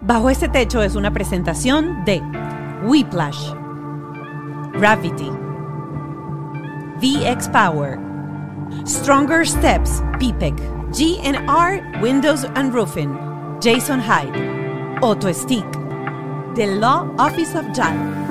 [0.00, 2.22] Bajo este techo es una presentación de
[2.84, 3.52] Whiplash,
[4.74, 5.30] Gravity,
[7.00, 7.98] VX Power,
[8.86, 10.54] Stronger Steps, PPEC,
[10.92, 13.12] GNR Windows and Roofing,
[13.60, 15.66] Jason Hyde, Auto Stick,
[16.54, 18.27] The Law Office of JAL.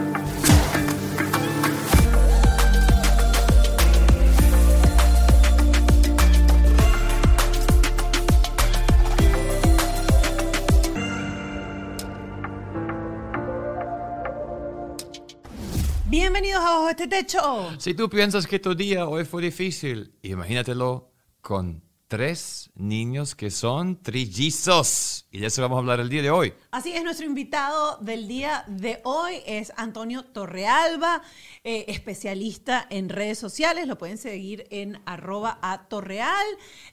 [16.40, 17.80] Bienvenidos a Bajo este Techo.
[17.80, 24.02] Si tú piensas que tu día hoy fue difícil, imagínatelo con tres niños que son
[24.02, 25.28] trillizos.
[25.32, 26.54] Y de eso vamos a hablar el día de hoy.
[26.72, 31.22] Así es, nuestro invitado del día de hoy es Antonio Torrealba,
[31.64, 33.88] eh, especialista en redes sociales.
[33.88, 36.46] Lo pueden seguir en arroba a Torreal.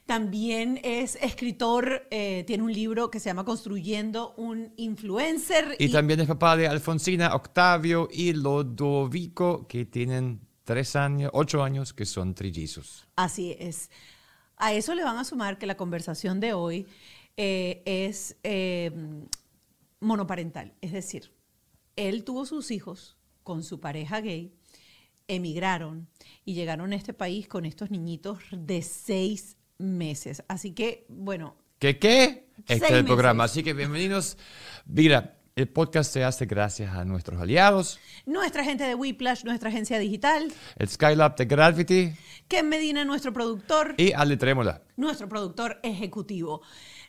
[0.05, 5.77] También es escritor, eh, tiene un libro que se llama Construyendo un Influencer.
[5.79, 11.93] Y, también es papá de Alfonsina, Octavio y Lodovico, que tienen tres años, ocho años,
[11.93, 13.07] que son trillizos.
[13.17, 13.91] Así es.
[14.65, 16.87] A eso le van a sumar que la conversación de hoy
[17.37, 18.91] eh, es eh,
[20.01, 20.73] monoparental.
[20.81, 21.33] Es decir,
[21.97, 24.55] él tuvo sus hijos con su pareja gay,
[25.29, 26.09] emigraron
[26.47, 30.43] y llegaron a este país con estos niñitos de seis meses.
[30.49, 31.57] Así que, bueno.
[31.79, 32.49] ¿Qué qué?
[32.67, 33.45] Este es el programa.
[33.45, 34.39] Así que bienvenidos.
[34.87, 38.01] Mira, el podcast se hace gracias a nuestros aliados.
[38.27, 40.53] Nuestra gente de Whiplash, nuestra agencia digital.
[40.77, 42.13] El Skylab de Gravity.
[42.49, 43.95] Ken Medina, nuestro productor.
[43.97, 44.83] Y Ale Trémola.
[44.97, 46.63] Nuestro productor ejecutivo.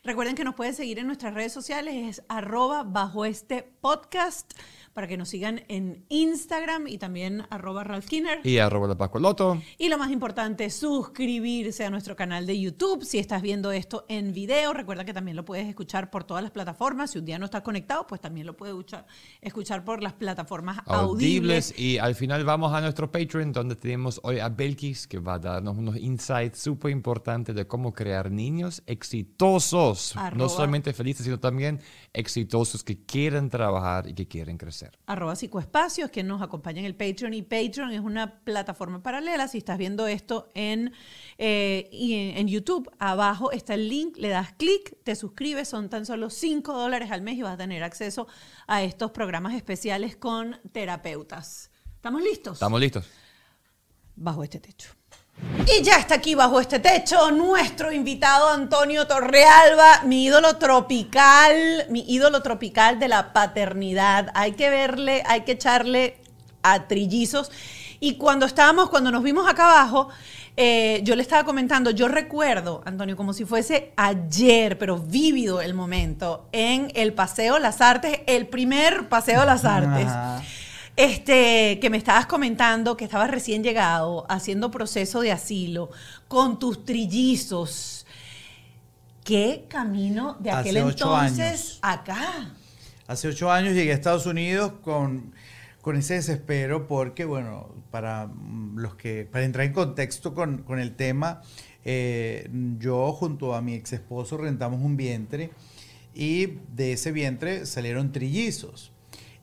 [0.04, 4.52] Recuerden que nos pueden seguir en nuestras redes sociales, es arroba bajo este podcast
[4.96, 8.40] para que nos sigan en Instagram y también arroba Ralph Kinner.
[8.44, 9.60] Y arroba la Pascualoto.
[9.76, 13.04] Y lo más importante, suscribirse a nuestro canal de YouTube.
[13.04, 16.50] Si estás viendo esto en video, recuerda que también lo puedes escuchar por todas las
[16.50, 17.10] plataformas.
[17.10, 19.06] Si un día no estás conectado, pues también lo puedes escuchar,
[19.42, 21.72] escuchar por las plataformas audibles.
[21.72, 21.78] audibles.
[21.78, 25.38] Y al final vamos a nuestro Patreon, donde tenemos hoy a Belkis, que va a
[25.38, 30.14] darnos unos insights súper importantes de cómo crear niños exitosos.
[30.34, 31.82] No solamente felices, sino también
[32.14, 34.85] exitosos que quieren trabajar y que quieren crecer.
[35.06, 37.34] Arroba psicoespacios, que nos acompaña en el Patreon.
[37.34, 39.48] Y Patreon es una plataforma paralela.
[39.48, 40.92] Si estás viendo esto en,
[41.38, 46.30] eh, en, YouTube, abajo está el link, le das clic, te suscribes, son tan solo
[46.30, 48.26] 5 dólares al mes y vas a tener acceso
[48.66, 51.70] a estos programas especiales con terapeutas.
[51.94, 52.54] ¿Estamos listos?
[52.54, 53.06] Estamos listos.
[54.14, 54.90] Bajo este techo.
[55.66, 62.04] Y ya está aquí bajo este techo nuestro invitado Antonio Torrealba, mi ídolo tropical, mi
[62.06, 64.30] ídolo tropical de la paternidad.
[64.34, 66.18] Hay que verle, hay que echarle
[66.62, 67.50] a trillizos.
[68.00, 70.08] Y cuando estábamos, cuando nos vimos acá abajo,
[70.56, 75.74] eh, yo le estaba comentando, yo recuerdo, Antonio, como si fuese ayer, pero vívido el
[75.74, 80.08] momento, en el Paseo Las Artes, el primer Paseo Las Artes.
[80.96, 85.90] Este, que me estabas comentando que estabas recién llegado, haciendo proceso de asilo,
[86.26, 88.06] con tus trillizos.
[89.22, 92.54] ¿Qué camino de aquel entonces acá?
[93.06, 95.34] Hace ocho años llegué a Estados Unidos con,
[95.82, 98.30] con ese desespero porque, bueno, para
[98.74, 101.42] los que, para entrar en contexto con, con el tema,
[101.84, 102.48] eh,
[102.78, 105.50] yo junto a mi ex esposo rentamos un vientre
[106.14, 108.92] y de ese vientre salieron trillizos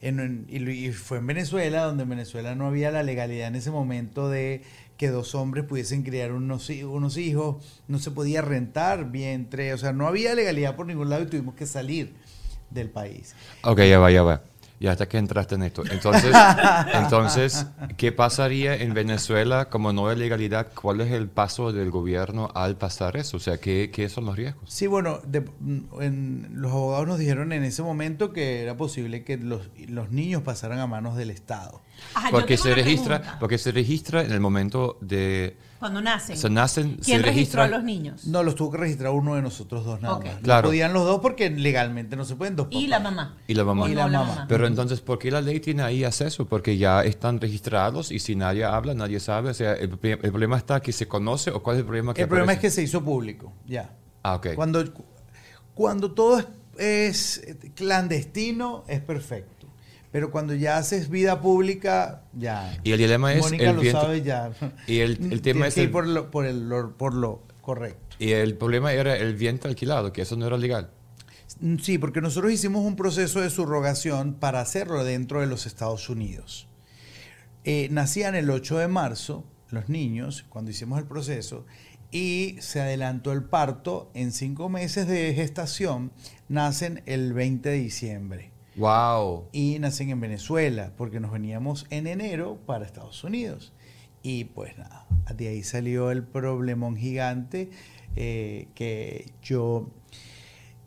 [0.03, 4.61] y, fue en Venezuela, donde en Venezuela no había la legalidad en ese momento de
[4.97, 9.93] que dos hombres pudiesen criar unos, unos hijos, no se podía rentar vientre, o sea,
[9.93, 12.13] no había legalidad por ningún lado y tuvimos que salir
[12.69, 13.35] del país.
[13.63, 14.41] Ok, ya va, ya va.
[14.83, 15.81] Y hasta que entraste en esto.
[15.89, 16.35] Entonces,
[16.93, 20.73] entonces, ¿qué pasaría en Venezuela como no hay legalidad?
[20.75, 23.37] ¿Cuál es el paso del gobierno al pasar eso?
[23.37, 24.69] O sea, ¿qué, qué son los riesgos?
[24.69, 25.21] Sí, bueno,
[26.01, 30.41] en, los abogados nos dijeron en ese momento que era posible que los, los niños
[30.41, 31.79] pasaran a manos del Estado.
[32.29, 36.37] porque, se registra, porque se registra en el momento de cuando nacen.
[36.37, 38.25] Se nacen ¿Quién registró a los niños?
[38.25, 40.35] No, los tuvo que registrar uno de nosotros dos nada más.
[40.41, 40.69] Claro.
[40.69, 43.35] Podían los dos porque legalmente no se pueden dos Y la mamá.
[43.47, 43.89] Y la mamá.
[43.89, 44.45] Y la mamá.
[44.47, 46.45] Pero entonces, ¿por qué la ley tiene ahí acceso?
[46.45, 49.49] Porque ya están registrados y si nadie habla, nadie sabe.
[49.49, 52.29] O sea, el, problema está que se conoce o cuál es el problema que El
[52.29, 53.93] problema es que se hizo público, ya.
[54.23, 54.53] Ah, ok.
[54.55, 54.85] Cuando,
[55.73, 56.41] cuando todo
[56.77, 57.45] es
[57.75, 59.62] clandestino, es perfecto.
[60.13, 62.79] Pero cuando ya haces vida pública, ya.
[62.83, 63.41] Y el dilema es.
[63.41, 64.51] Mónica el lo sabe ya.
[64.85, 65.73] Y el, tema es.
[65.73, 68.15] Que ir por, lo, por, el, por lo correcto.
[68.19, 70.91] Y el problema era el viento alquilado, que eso no era legal.
[71.81, 76.67] Sí, porque nosotros hicimos un proceso de subrogación para hacerlo dentro de los Estados Unidos.
[77.63, 81.65] Eh, nacían el 8 de marzo los niños, cuando hicimos el proceso,
[82.11, 84.11] y se adelantó el parto.
[84.13, 86.11] En cinco meses de gestación
[86.47, 88.52] nacen el 20 de diciembre.
[88.75, 89.49] Wow.
[89.51, 93.73] Y nacen en Venezuela, porque nos veníamos en enero para Estados Unidos.
[94.23, 95.05] Y pues nada,
[95.35, 97.69] de ahí salió el problemón gigante
[98.15, 99.89] eh, que yo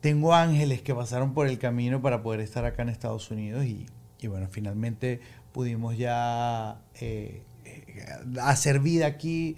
[0.01, 3.87] tengo ángeles que pasaron por el camino para poder estar acá en Estados Unidos y,
[4.27, 5.21] bueno, finalmente
[5.53, 8.07] pudimos ya eh, eh,
[8.41, 9.57] hacer vida aquí.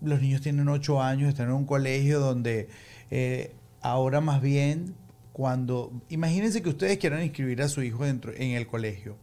[0.00, 2.68] Los niños tienen ocho años, están en un colegio donde
[3.82, 4.94] ahora más bien
[5.36, 9.18] cuando, imagínense que ustedes quieran inscribir a su hijo dentro, en el colegio.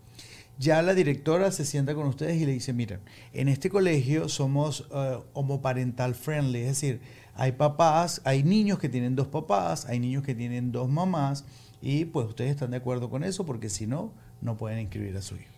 [0.60, 3.00] Ya la directora se sienta con ustedes y le dice, mira,
[3.34, 4.86] en este colegio somos
[5.34, 7.02] homoparental friendly, es decir,
[7.34, 11.46] hay papás, hay niños que tienen dos papás, hay niños que tienen dos mamás
[11.82, 15.22] y pues ustedes están de acuerdo con eso porque si no, no pueden inscribir a
[15.24, 15.50] su hijo.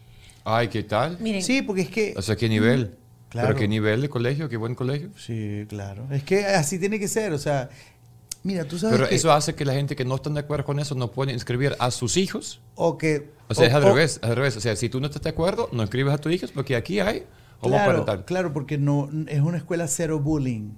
[0.46, 1.20] Ay, ¿qué tal?
[1.42, 2.14] Sí, porque es que...
[2.16, 2.96] O sea, ¿qué nivel?
[3.28, 3.50] Claro.
[3.50, 4.48] ¿Pero qué nivel de colegio?
[4.48, 5.10] ¿Qué buen colegio?
[5.18, 6.08] Sí, claro.
[6.12, 7.70] Es que así tiene que ser, o sea...
[8.46, 10.80] Mira, tú sabes Pero eso hace que la gente que no está de acuerdo con
[10.80, 12.62] eso no puede inscribir a sus hijos.
[12.76, 13.32] O que...
[13.48, 14.56] O sea, es al revés, al revés.
[14.56, 17.00] O sea, si tú no estás de acuerdo, no inscribes a tus hijos porque aquí
[17.00, 17.26] hay
[17.60, 20.74] claro, Claro, porque no, es una escuela cero bullying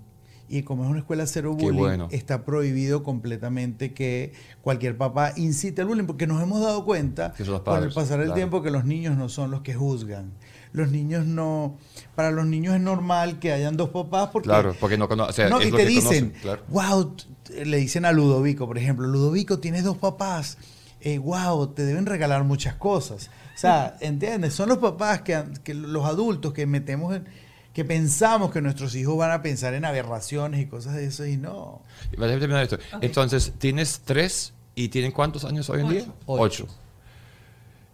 [0.48, 4.32] y como es una escuela cero bullying, está prohibido completamente que
[4.62, 7.34] cualquier papá incite al bullying, porque nos hemos dado cuenta
[7.66, 10.32] con el pasar el tiempo que los niños no son los que juzgan.
[10.78, 11.78] Los niños no,
[12.16, 14.48] para los niños es normal que hayan dos papás porque...
[14.48, 15.50] Claro, porque no conocen.
[15.50, 16.34] no, y te dicen,
[16.70, 17.16] wow,
[17.66, 20.58] le dicen a Ludovico, por ejemplo, Ludovico, tienes dos papás,
[21.02, 23.30] eh, wow, te deben regalar muchas cosas.
[23.56, 24.54] O sea, ¿entiendes?
[24.54, 27.26] Son los papás que, que los adultos que metemos en
[27.78, 31.38] que pensamos que nuestros hijos van a pensar en aberraciones y cosas de eso y
[31.38, 31.84] no.
[33.02, 36.06] Entonces, tienes tres y tienen cuántos años hoy en día?
[36.26, 36.66] Ocho.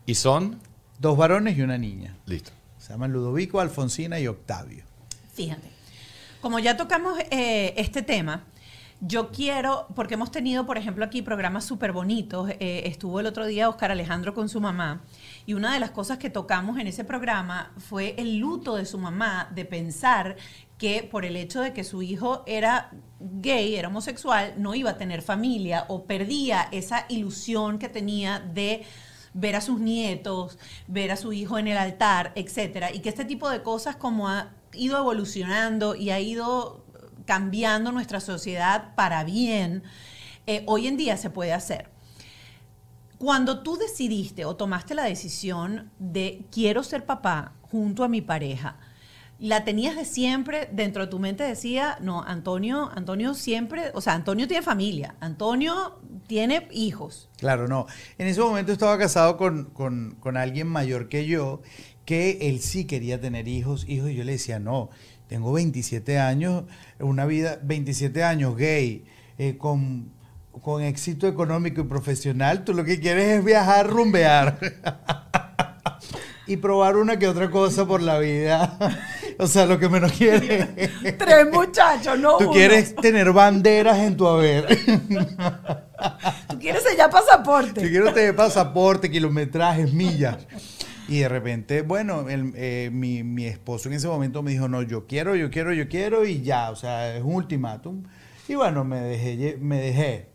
[0.06, 0.62] ¿Y son?
[1.00, 2.16] Dos varones y una niña.
[2.26, 2.52] Listo.
[2.84, 4.84] Se llaman Ludovico, Alfonsina y Octavio.
[5.32, 5.70] Fíjate,
[6.42, 8.44] como ya tocamos eh, este tema,
[9.00, 12.50] yo quiero, porque hemos tenido, por ejemplo, aquí programas súper bonitos.
[12.60, 15.02] Eh, estuvo el otro día Oscar Alejandro con su mamá.
[15.46, 18.98] Y una de las cosas que tocamos en ese programa fue el luto de su
[18.98, 20.36] mamá, de pensar
[20.78, 22.92] que por el hecho de que su hijo era
[23.22, 28.84] gay, era homosexual, no iba a tener familia o perdía esa ilusión que tenía de
[29.34, 30.58] ver a sus nietos,
[30.88, 34.30] ver a su hijo en el altar, etcétera, y que este tipo de cosas como
[34.30, 36.86] ha ido evolucionando y ha ido
[37.26, 39.84] cambiando nuestra sociedad para bien,
[40.46, 41.90] eh, hoy en día se puede hacer.
[43.18, 48.78] Cuando tú decidiste o tomaste la decisión de quiero ser papá junto a mi pareja,
[49.44, 54.14] la tenías de siempre dentro de tu mente decía, no, Antonio, Antonio siempre, o sea,
[54.14, 57.30] Antonio tiene familia, Antonio tiene hijos.
[57.40, 57.86] Claro, no.
[58.18, 61.62] En ese momento estaba casado con, con alguien mayor que yo,
[62.06, 64.90] que él sí quería tener hijos, hijos, y yo le decía, no,
[65.28, 66.64] tengo 27 años,
[67.00, 69.04] una vida, 27 años gay,
[69.38, 70.12] eh, con,
[70.62, 74.60] con éxito económico y profesional, tú lo que quieres es viajar, rumbear.
[76.46, 78.78] y probar una que otra cosa por la vida.
[79.40, 80.68] o sea, lo que menos quieres.
[81.18, 82.38] Tres muchachos, no.
[82.38, 84.68] Tú quieres tener banderas en tu haber.
[86.50, 87.82] Tú quieres sellar pasaporte.
[87.82, 90.38] Tú quieres tener pasaporte, kilometrajes, millas.
[91.08, 95.36] Y de repente, bueno, eh, mi, esposo en ese momento me dijo, no, yo quiero,
[95.36, 98.04] yo quiero, yo quiero y ya, o sea, es un ultimátum.
[98.48, 99.58] Y bueno, me dejé.
[99.60, 100.30] Me dejé.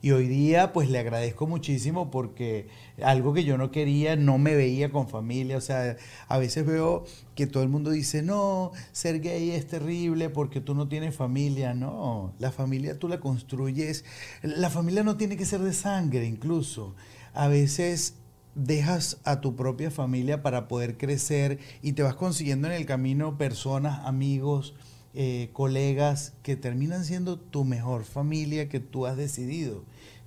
[0.00, 2.68] Y hoy día pues le agradezco muchísimo porque
[3.02, 5.56] algo que yo no quería, no me veía con familia.
[5.56, 5.96] O sea,
[6.28, 10.74] a veces veo que todo el mundo dice, no, ser gay es terrible porque tú
[10.74, 11.74] no tienes familia.
[11.74, 14.04] No, la familia tú la construyes.
[14.42, 16.94] La familia no tiene que ser de sangre incluso.
[17.34, 18.14] A veces
[18.54, 23.36] dejas a tu propia familia para poder crecer y te vas consiguiendo en el camino
[23.36, 24.74] personas, amigos,
[25.20, 29.82] eh, colegas que terminan siendo tu mejor familia que tú has decidido.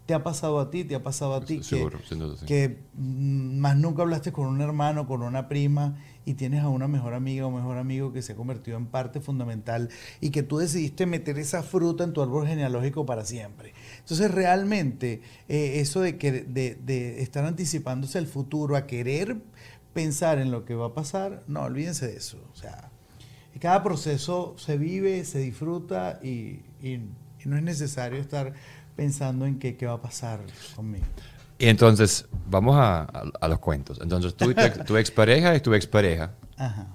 [0.05, 1.89] Te ha pasado a ti, te ha pasado a ti que,
[2.45, 5.95] que mm, más nunca hablaste con un hermano, con una prima
[6.25, 9.21] y tienes a una mejor amiga o mejor amigo que se ha convertido en parte
[9.21, 9.87] fundamental
[10.19, 13.73] y que tú decidiste meter esa fruta en tu árbol genealógico para siempre.
[13.99, 19.37] Entonces realmente eh, eso de, que, de, estar anticipándose al futuro, a querer
[19.93, 22.37] pensar en lo que va a pasar, no, olvídense de eso.
[22.51, 22.90] O sea,
[23.61, 26.59] cada proceso se vive, se disfruta y,
[27.45, 28.53] no es necesario estar
[28.95, 30.41] pensando en qué, qué va a pasar
[30.75, 31.05] conmigo.
[31.59, 33.07] Y entonces, vamos a,
[33.47, 33.99] los cuentos.
[34.01, 34.53] Entonces, tu,
[34.87, 36.31] tu expareja es tu expareja.
[36.57, 36.87] Ajá.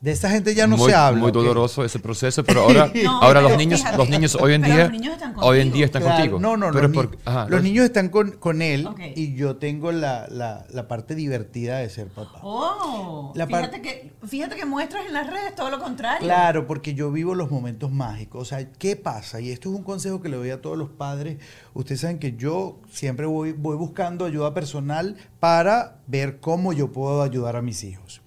[0.00, 1.20] De esa gente ya no se habla.
[1.20, 4.92] Muy doloroso ese proceso, pero ahora, ahora los niños, los niños hoy en día,
[5.36, 6.38] hoy en día están contigo.
[6.38, 7.08] No, no, pero los,
[7.48, 11.88] los, niños están con, con él y yo tengo la, la, la, parte divertida de
[11.88, 12.40] ser papá.
[12.42, 16.20] Oh, fíjate, que, fíjate que muestras en las redes todo lo contrario.
[16.20, 18.42] Claro, porque yo vivo los momentos mágicos.
[18.42, 19.40] O sea, ¿qué pasa?
[19.40, 21.38] Y esto es un consejo que le doy a todos los padres.
[21.72, 27.22] Ustedes saben que yo siempre voy, voy buscando ayuda personal para ver cómo yo puedo
[27.22, 28.20] ayudar a mis hijos.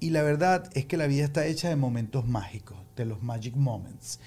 [0.00, 3.54] Y la verdad es que la vida está hecha de momentos mágicos, de los magic
[3.54, 4.18] moments.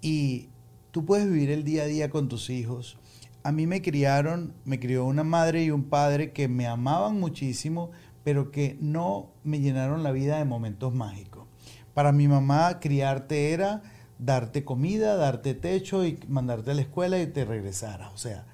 [0.00, 0.48] Y
[0.92, 2.98] tú puedes vivir el día a día con tus hijos.
[3.42, 7.90] A mí me criaron, me crió una madre y un padre que me amaban muchísimo,
[8.22, 11.48] pero que no me llenaron la vida de momentos mágicos.
[11.94, 13.82] Para mi mamá, criarte era
[14.18, 18.12] darte comida, darte techo y mandarte a la escuela y te regresaras.
[18.12, 18.46] O sea,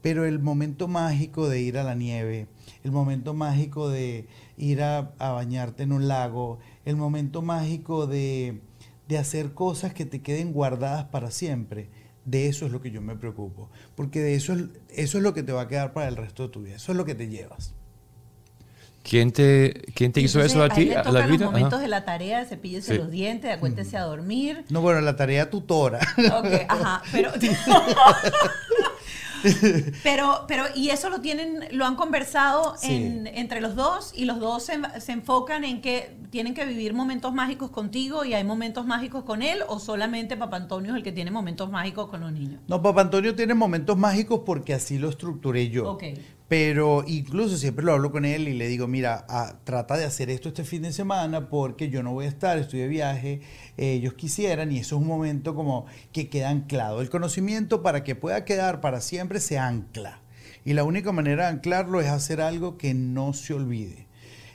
[0.00, 2.46] pero el momento mágico de ir a la nieve,
[2.84, 8.60] el momento mágico de ir a, bañarte en un lago, el momento mágico de,
[9.18, 11.90] hacer cosas que te queden guardadas para siempre.
[12.24, 15.32] De eso es lo que yo me preocupo, porque de eso es, eso es lo
[15.32, 17.14] que te va a quedar para el resto de tu vida, eso es lo que
[17.14, 17.74] te llevas.
[19.08, 20.90] ¿Quién te, quién te hizo eso a ti?
[20.92, 24.64] A la los momentos de la tarea, cepíllese los dientes, acuéntese a dormir.
[24.68, 26.00] No, bueno, la tarea tutora.
[26.18, 27.30] Ok, ajá, pero...
[30.02, 34.64] pero, pero, y eso lo tienen, lo han conversado entre los dos y los dos
[34.64, 39.42] se, enfocan en que tienen que vivir momentos mágicos contigo y hay momentos mágicos con
[39.42, 42.60] él o solamente Papá Antonio es el que tiene momentos mágicos con los niños.
[42.68, 45.90] No, Papá Antonio tiene momentos mágicos porque así lo estructuré yo.
[45.92, 46.22] Okay.
[46.48, 50.30] Pero incluso siempre lo hablo con él y le digo, mira, ah, trata de hacer
[50.30, 53.40] esto este fin de semana porque yo no voy a estar, estoy de viaje,
[53.76, 57.00] ellos quisieran y eso es un momento como que queda anclado.
[57.00, 60.20] El conocimiento para que pueda quedar para siempre se ancla.
[60.64, 64.05] Y la única manera de anclarlo es hacer algo que no se olvide.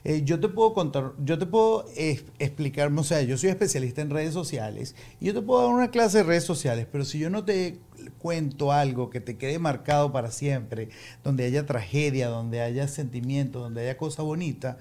[0.04, 4.10] Eh, yo te puedo contar, yo te puedo explicar, o sea, yo soy especialista en
[4.10, 7.30] redes sociales y yo te puedo dar una clase de redes sociales, pero si yo
[7.30, 7.80] no te
[8.18, 10.90] cuento algo que te quede marcado para siempre,
[11.24, 14.80] donde haya tragedia, donde haya sentimiento, donde haya cosa bonita,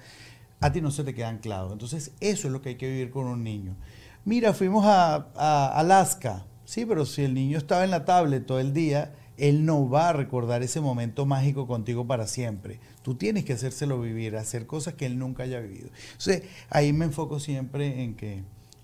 [0.60, 1.72] a ti no se te queda anclado.
[1.72, 3.76] Entonces, eso es lo que hay que vivir con un niño.
[4.24, 8.60] Mira, fuimos a, a Alaska, sí, pero si el niño estaba en la tablet todo
[8.60, 12.78] el día, él no va a recordar ese momento mágico contigo para siempre.
[13.02, 15.88] Tú tienes que hacérselo vivir, hacer cosas que él nunca haya vivido.
[16.12, 18.42] Entonces, ahí me enfoco siempre en que,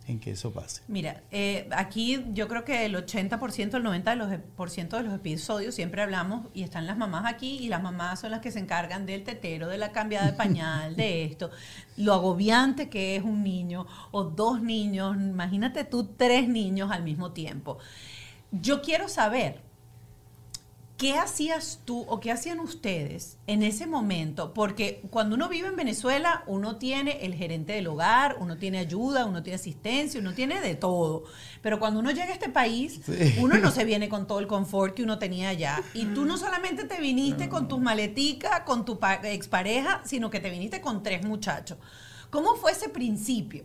[0.09, 0.81] en que eso pase.
[0.89, 5.03] Mira, eh, aquí yo creo que el 80%, el 90% de los, por ciento de
[5.03, 8.51] los episodios siempre hablamos y están las mamás aquí y las mamás son las que
[8.51, 11.51] se encargan del tetero, de la cambiada de pañal, de esto,
[11.99, 17.33] lo agobiante que es un niño o dos niños, imagínate tú tres niños al mismo
[17.33, 17.79] tiempo.
[18.53, 19.66] Yo quiero saber,
[20.97, 24.55] ¿Qué hacías tú o qué hacían ustedes en ese momento?
[24.55, 29.27] Porque cuando uno vive en Venezuela, uno tiene el gerente del hogar, uno tiene ayuda,
[29.27, 31.25] uno tiene asistencia, uno tiene de todo.
[31.61, 33.03] Pero cuando uno llega a este país,
[33.39, 35.83] uno no se viene con todo el confort que uno tenía allá.
[35.93, 40.49] Y tú no solamente te viniste con tus maleticas, con tu expareja, sino que te
[40.49, 41.77] viniste con tres muchachos.
[42.31, 43.65] ¿Cómo fue ese principio?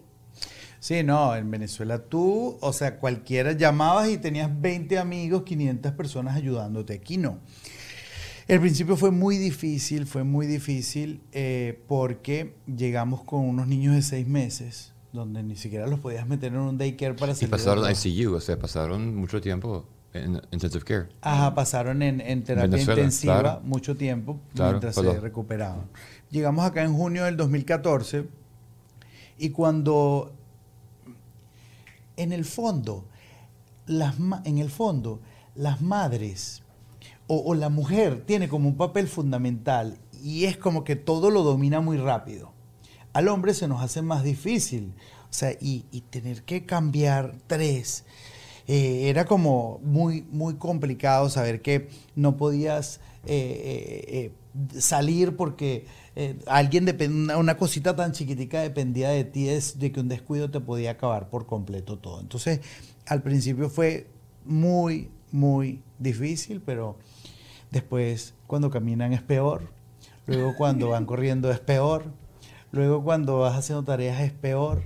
[0.82, 6.36] Sí, no, en Venezuela tú, o sea, cualquiera llamabas y tenías 20 amigos, 500 personas
[6.36, 6.94] ayudándote.
[6.94, 7.38] Aquí no.
[8.48, 14.02] El principio fue muy difícil, fue muy difícil eh, porque llegamos con unos niños de
[14.02, 17.50] seis meses donde ni siquiera los podías meter en un daycare para salir.
[17.50, 21.10] Y pasaron ICU, o sea, pasaron mucho tiempo en intensive care.
[21.22, 25.86] Ajá, pasaron en, terapia intensiva mucho tiempo mientras se recuperaban.
[26.32, 28.26] Llegamos acá en junio del 2014
[29.38, 30.34] y cuando
[32.22, 33.06] en el fondo,
[33.88, 35.22] las, en el fondo,
[35.56, 36.62] las madres
[37.28, 41.80] o, la mujer tiene como un papel fundamental y es como que todo lo domina
[41.80, 42.52] muy rápido.
[43.14, 44.94] Al hombre se nos hace más difícil.
[45.30, 48.04] O sea, y, tener que cambiar tres.
[48.68, 54.32] Eh, era como muy, muy complicado saber que no podías eh, eh,
[54.78, 60.00] salir porque eh, alguien depende, una cosita tan chiquitica dependía de ti, es de que
[60.00, 62.20] un descuido te podía acabar por completo todo.
[62.20, 62.62] Entonces,
[63.08, 64.08] al principio fue
[64.46, 66.98] muy, muy difícil, pero
[67.72, 69.70] después cuando caminan es peor,
[70.28, 72.06] luego cuando van corriendo es peor,
[72.72, 74.84] luego cuando vas haciendo tareas es peor,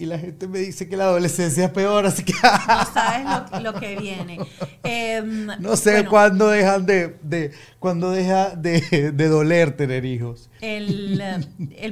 [0.00, 2.32] y la gente me dice que la adolescencia es peor, así que...
[2.32, 4.38] No sabes lo, que viene.
[4.82, 10.48] Em, no sé cuándo dejan de, de cuándo deja de, doler tener hijos.
[10.62, 11.22] El,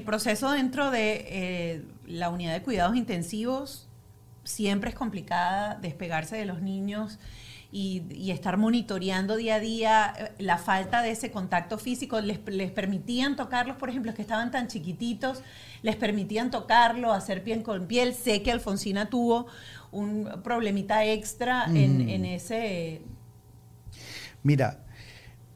[0.07, 3.88] proceso dentro de eh, la unidad de cuidados intensivos
[4.43, 7.19] siempre es complicada, despegarse de los niños
[7.71, 12.21] y, estar monitoreando día a día eh, la falta de ese contacto físico.
[12.21, 15.43] Les, les, permitían tocarlos, por ejemplo, que estaban tan chiquititos,
[15.83, 18.15] les permitían tocarlo, hacer piel con piel.
[18.15, 19.47] Sé que Alfonsina tuvo
[19.91, 23.03] un problemita extra en, en ese...
[24.43, 24.85] Mira,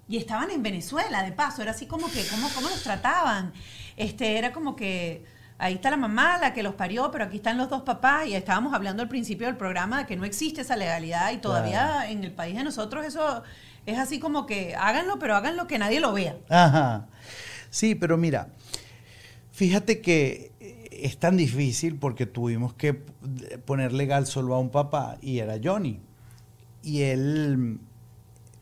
[0.08, 3.52] y estaban en Venezuela, de paso, era así como que, ¿cómo, cómo los trataban?
[3.96, 5.24] Este, era como que
[5.62, 8.34] ahí está la mamá, la que los parió, pero aquí están los dos papás y
[8.34, 12.24] estábamos hablando al principio del programa de que no existe esa legalidad y todavía en
[12.24, 13.44] el país de nosotros eso
[13.86, 16.36] es así como que háganlo, pero háganlo que nadie lo vea.
[16.48, 17.06] Ajá.
[17.70, 18.48] Sí, pero mira,
[19.52, 20.50] fíjate que
[20.90, 22.94] es tan difícil porque tuvimos que
[23.64, 26.00] poner legal solo a un papá y era Johnny.
[26.82, 27.78] Y él,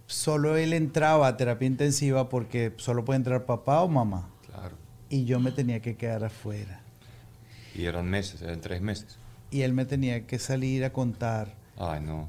[0.06, 4.28] solo él entraba a terapia intensiva porque solo puede entrar papá o mamá.
[4.46, 4.76] Claro.
[5.08, 6.79] Y yo me tenía que quedar afuera.
[7.74, 9.18] Y eran meses, eran tres meses.
[9.50, 11.56] Y él me tenía que salir a contar.
[11.76, 12.28] Ay, no.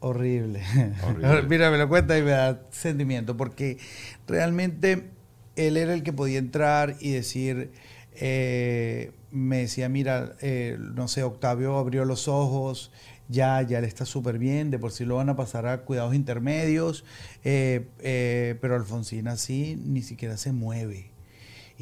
[0.00, 0.62] Horrible.
[1.48, 3.78] Mira, me lo cuenta y me da sentimiento, porque
[4.26, 5.10] realmente
[5.56, 7.72] él era el que podía entrar y decir,
[8.14, 12.92] eh, me decía, mira, eh, no sé, Octavio abrió los ojos,
[13.28, 16.14] ya, ya le está súper bien, de por sí lo van a pasar a cuidados
[16.14, 17.04] intermedios,
[17.44, 21.09] eh, pero Alfonsina sí ni siquiera se mueve.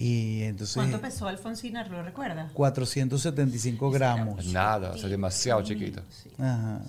[0.00, 1.82] Y entonces, ¿Cuánto pesó Alfonsina?
[1.88, 2.50] ¿Lo recuerda?
[2.54, 4.46] 475 gramos.
[4.46, 6.02] Nada, o sea, demasiado chiquito.
[6.38, 6.82] Ajá.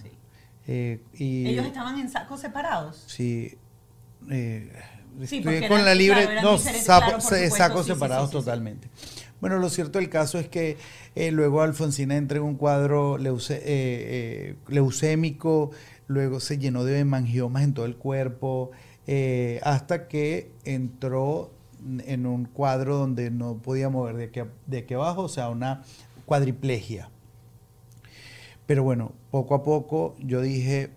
[0.67, 3.03] Eh, y, ¿Ellos estaban en sacos separados?
[3.07, 3.57] Sí.
[4.29, 4.71] Eh,
[5.67, 8.89] con la libre, no, sacos separados totalmente.
[9.41, 10.77] Bueno, lo cierto del caso es que
[11.15, 15.71] eh, luego Alfonsina entra en un cuadro eh, leucémico,
[16.05, 18.69] luego se llenó de mangiomas en todo el cuerpo,
[19.63, 21.51] hasta que entró
[22.05, 25.83] en un cuadro donde no podía mover de aquí, de aquí abajo, o sea, una
[26.25, 27.09] cuadriplegia.
[28.65, 30.91] Pero bueno, poco a poco yo dije,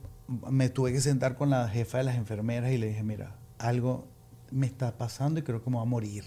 [0.51, 4.07] me tuve que sentar con la jefa de las enfermeras y le dije, mira, algo
[4.51, 6.25] me está pasando y creo que me voy a morir.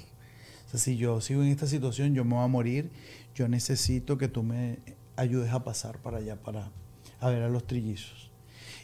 [0.66, 2.92] O sea, si yo sigo en esta situación, yo me voy a morir.
[3.36, 4.80] Yo necesito que tú me
[5.16, 6.72] ayudes a pasar para allá, para
[7.20, 8.32] a ver a los trillizos.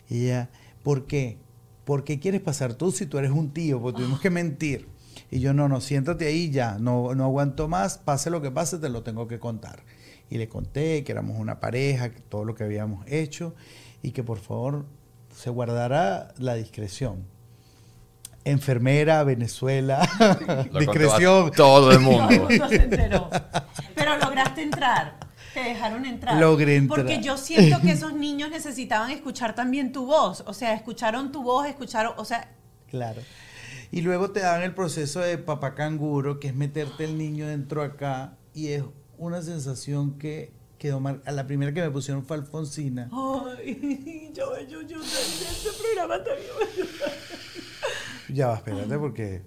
[0.10, 0.50] Y ella,
[0.84, 1.40] ¿por qué?
[1.86, 3.82] ¿Por qué quieres pasar tú si tú eres un tío?
[3.82, 4.88] Porque tuvimos que mentir.
[5.34, 8.78] Y yo, no, no, siéntate ahí ya, no, no aguanto más, pase lo que pase,
[8.80, 9.84] te lo tengo que contar.
[10.30, 13.56] Y le conté que éramos una pareja, que todo lo que habíamos hecho
[14.04, 14.86] y que por favor
[15.34, 17.26] se guardara la discreción.
[18.44, 20.08] Enfermera, Venezuela,
[20.80, 21.52] discreción.
[21.52, 22.48] Todo el mundo.
[23.96, 25.15] Pero lograste entrar.
[25.54, 26.38] Te dejaron entrar.
[26.38, 27.06] Logré entrar.
[27.06, 30.44] Porque yo siento que esos niños necesitaban escuchar también tu voz.
[30.46, 32.50] O sea, escucharon tu voz, escucharon, o sea.
[32.89, 33.22] Claro.
[33.91, 37.84] Y luego te dan el proceso de papá canguro, que es meterte el niño dentro
[37.84, 38.84] acá, y es
[39.17, 41.21] una sensación que quedó mal.
[41.25, 43.10] A la primera que me pusieron fue Alfonsina.
[43.12, 46.88] Ay, yo, yo, yo, este programa también
[48.30, 49.41] Ya va, espérate, porque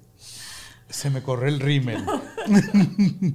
[0.88, 2.04] se me corre el rímel.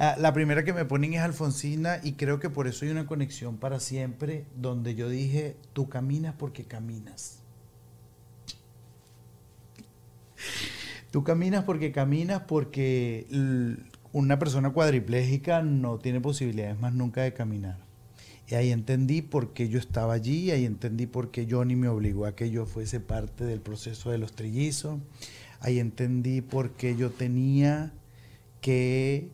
[0.00, 3.04] Ah, la primera que me ponen es Alfonsina y creo que por eso hay una
[3.04, 7.42] conexión para siempre donde yo dije, tú caminas porque caminas.
[11.10, 13.26] Tú caminas porque caminas porque
[14.12, 17.78] una persona cuadriplégica no tiene posibilidades más nunca de caminar.
[18.48, 22.24] Y ahí entendí por qué yo estaba allí, ahí entendí por qué Johnny me obligó
[22.24, 24.98] a que yo fuese parte del proceso de los trillizos,
[25.60, 27.92] ahí entendí por qué yo tenía
[28.62, 29.28] que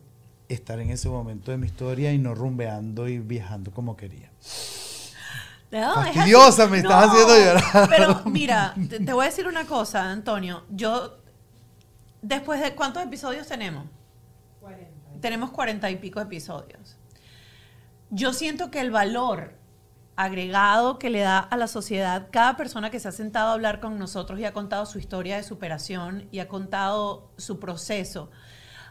[0.49, 4.31] estar en ese momento de mi historia y no rumbeando y viajando como quería.
[5.71, 7.89] Fastidiosa, me estás haciendo llorar.
[7.89, 10.63] Pero mira, te, voy a decir una cosa, Antonio.
[10.69, 11.17] Yo,
[12.27, 13.85] después de cuántos episodios tenemos?
[14.59, 15.21] 40.
[15.21, 16.97] Tenemos cuarenta y pico episodios.
[18.09, 19.55] Yo siento que el valor
[20.15, 23.79] agregado que le da a la sociedad cada persona que se ha sentado a hablar
[23.79, 28.31] con nosotros y ha contado su historia de superación y ha contado su proceso,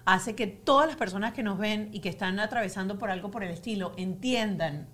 [0.04, 3.42] hace que todas las personas que nos ven y que están atravesando por algo por
[3.42, 4.88] el estilo entiendan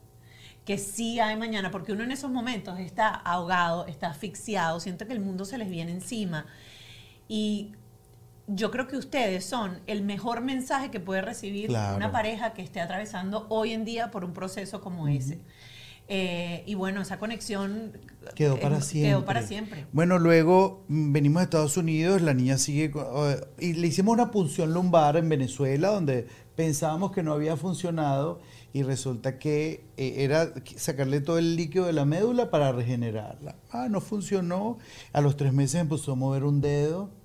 [0.64, 5.12] que sí hay mañana, porque uno en esos momentos está ahogado, está asfixiado, siente que
[5.12, 6.46] el mundo se les viene encima.
[7.26, 7.74] Y
[8.52, 12.80] yo creo que ustedes son el mejor mensaje que puede recibir una pareja que esté
[12.80, 15.40] atravesando hoy en día por un proceso como ese.
[16.12, 17.96] Eh, y bueno, esa conexión
[18.34, 19.10] quedó para, siempre.
[19.10, 19.86] quedó para siempre.
[19.92, 22.92] Bueno, luego mm, venimos a Estados Unidos, la niña sigue,
[23.60, 28.40] y le hicimos una punción lumbar en Venezuela, donde pensábamos que no había funcionado
[28.72, 33.54] y resulta que eh, era sacarle todo el líquido de la médula para regenerarla.
[33.70, 34.78] Ah, no funcionó.
[35.12, 37.19] A los tres meses empezó a mover un dedo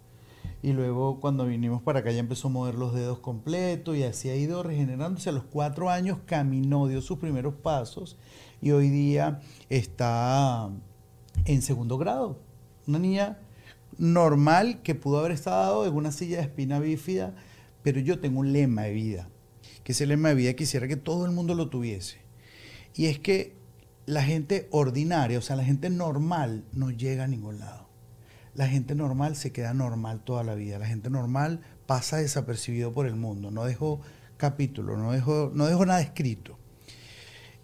[0.66, 4.32] y luego cuando vinimos para acá ya empezó a mover los dedos completos y así
[4.32, 5.30] ha ido regenerándose.
[5.30, 8.18] A los cuatro años caminó, dio sus primeros pasos
[8.64, 10.72] y hoy día está
[11.46, 12.40] en segundo grado.
[12.88, 13.38] Una niña
[14.00, 17.36] normal que pudo haber estado en una silla de espina bífida,
[17.84, 19.30] pero yo tengo un lema de vida,
[19.84, 22.18] que ese lema de vida quisiera que todo el mundo lo tuviese.
[22.96, 23.56] Y es que
[24.08, 27.85] la gente ordinaria, o sea, la gente normal, no llega a ningún lado.
[28.56, 30.80] La gente normal se queda normal toda la vida.
[30.80, 33.52] La gente normal pasa desapercibido por el mundo.
[33.52, 34.02] No dejo
[34.38, 36.58] capítulo, no dejo, no nada escrito.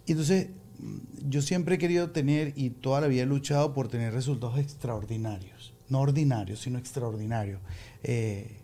[0.06, 0.50] Entonces,
[1.28, 5.74] yo siempre he querido tener y toda la vida he luchado por tener resultados extraordinarios.
[5.90, 7.62] No ordinarios, sino extraordinarios.
[8.04, 8.62] Eh,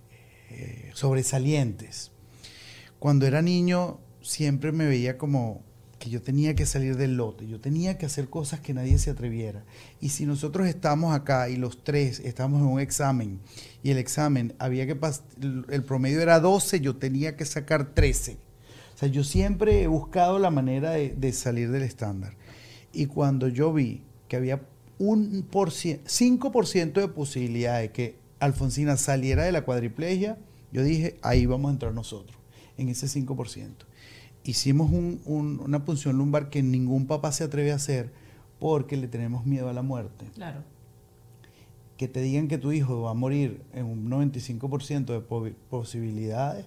[0.49, 2.11] eh, sobresalientes.
[2.99, 5.63] Cuando era niño, siempre me veía como
[6.09, 9.63] yo tenía que salir del lote, yo tenía que hacer cosas que nadie se atreviera.
[9.99, 13.39] Y si nosotros estamos acá y los tres estamos en un examen
[13.83, 14.97] y el examen había que
[15.69, 18.37] el promedio era 12, yo tenía que sacar 13.
[18.95, 22.35] O sea, yo siempre he buscado la manera de, salir del estándar.
[22.93, 24.61] Y cuando yo vi que había
[24.99, 30.37] un por 5% de posibilidad de que Alfonsina saliera de la cuadriplegia,
[30.71, 32.37] yo dije, ahí vamos a entrar nosotros,
[32.77, 33.87] en ese 5%
[34.47, 34.91] hicimos
[35.25, 38.11] una punción lumbar que ningún papá se atreve a hacer
[38.59, 40.25] porque le tenemos miedo a la muerte.
[40.35, 40.63] Claro.
[41.97, 46.65] Que te digan que tu hijo va a morir en un 95% de posibilidades,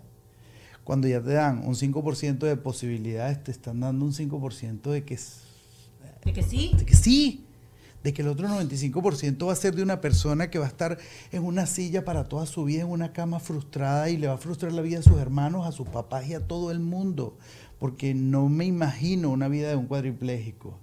[0.85, 5.19] cuando ya te dan un 5% de posibilidades, te están dando un 5% de que...
[6.25, 6.73] ¿De que sí?
[6.77, 7.47] De que sí
[8.03, 10.99] de que el otro 95% va a ser de una persona que va a estar
[11.33, 14.39] en una silla para toda su vida, en una cama frustrada y le va a
[14.39, 17.37] frustrar la vida a sus hermanos, a sus papás y a todo el mundo
[17.81, 20.79] porque no me imagino una vida de un cuadripléjico.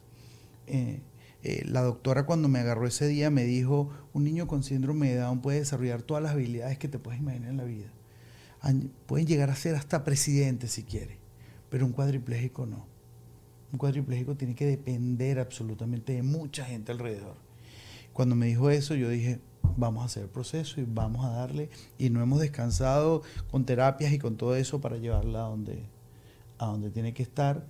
[0.66, 1.00] Eh,
[1.44, 5.18] eh, la doctora cuando me agarró ese día me dijo, un niño con síndrome de
[5.18, 7.88] Down puede desarrollar todas las habilidades que te puedes imaginar en la vida.
[9.06, 11.20] Pueden llegar a ser hasta presidente si quiere,
[11.70, 12.86] pero un cuadripléjico no.
[13.72, 17.38] Un cuadripléjico tiene que depender absolutamente de mucha gente alrededor.
[18.12, 19.40] Cuando me dijo eso, yo dije,
[19.78, 24.12] vamos a hacer el proceso y vamos a darle, y no hemos descansado con terapias
[24.12, 25.84] y con todo eso para llevarla a donde,
[26.58, 27.66] a donde tiene que estar.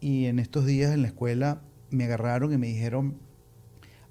[0.00, 3.16] Y en estos días en la escuela me agarraron y me dijeron,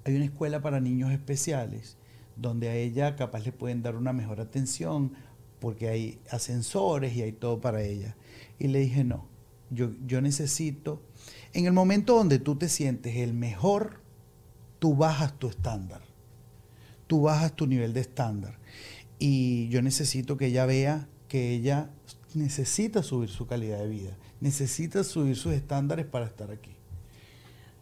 [0.04, 1.96] hay una escuela para niños especiales,
[2.36, 5.12] donde a ella capaz le pueden dar una mejor atención,
[5.58, 8.16] porque hay ascensores y hay todo para ella.
[8.58, 9.26] Y le dije, no,
[9.70, 11.02] yo, yo necesito,
[11.52, 14.00] en el momento donde tú te sientes el mejor,
[14.78, 16.02] tú bajas tu estándar,
[17.06, 18.58] tú bajas tu nivel de estándar.
[19.18, 21.90] Y yo necesito que ella vea que ella
[22.34, 26.74] necesita subir su calidad de vida, necesita subir sus estándares para estar aquí.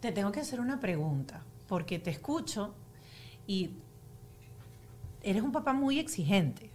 [0.01, 2.75] Te tengo que hacer una pregunta, porque te escucho
[3.47, 3.71] y
[5.23, 6.71] eres un papá muy exigente.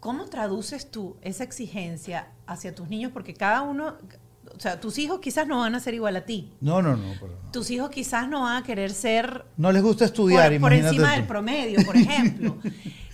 [0.00, 3.12] ¿Cómo traduces tú esa exigencia hacia tus niños?
[3.12, 3.96] Porque cada uno,
[4.54, 6.52] o sea, tus hijos quizás no van a ser igual a ti.
[6.60, 7.14] No, no, no.
[7.50, 9.46] Tus hijos quizás no van a querer ser...
[9.56, 10.52] No les gusta estudiar.
[10.52, 12.58] Por, por encima del promedio, por ejemplo.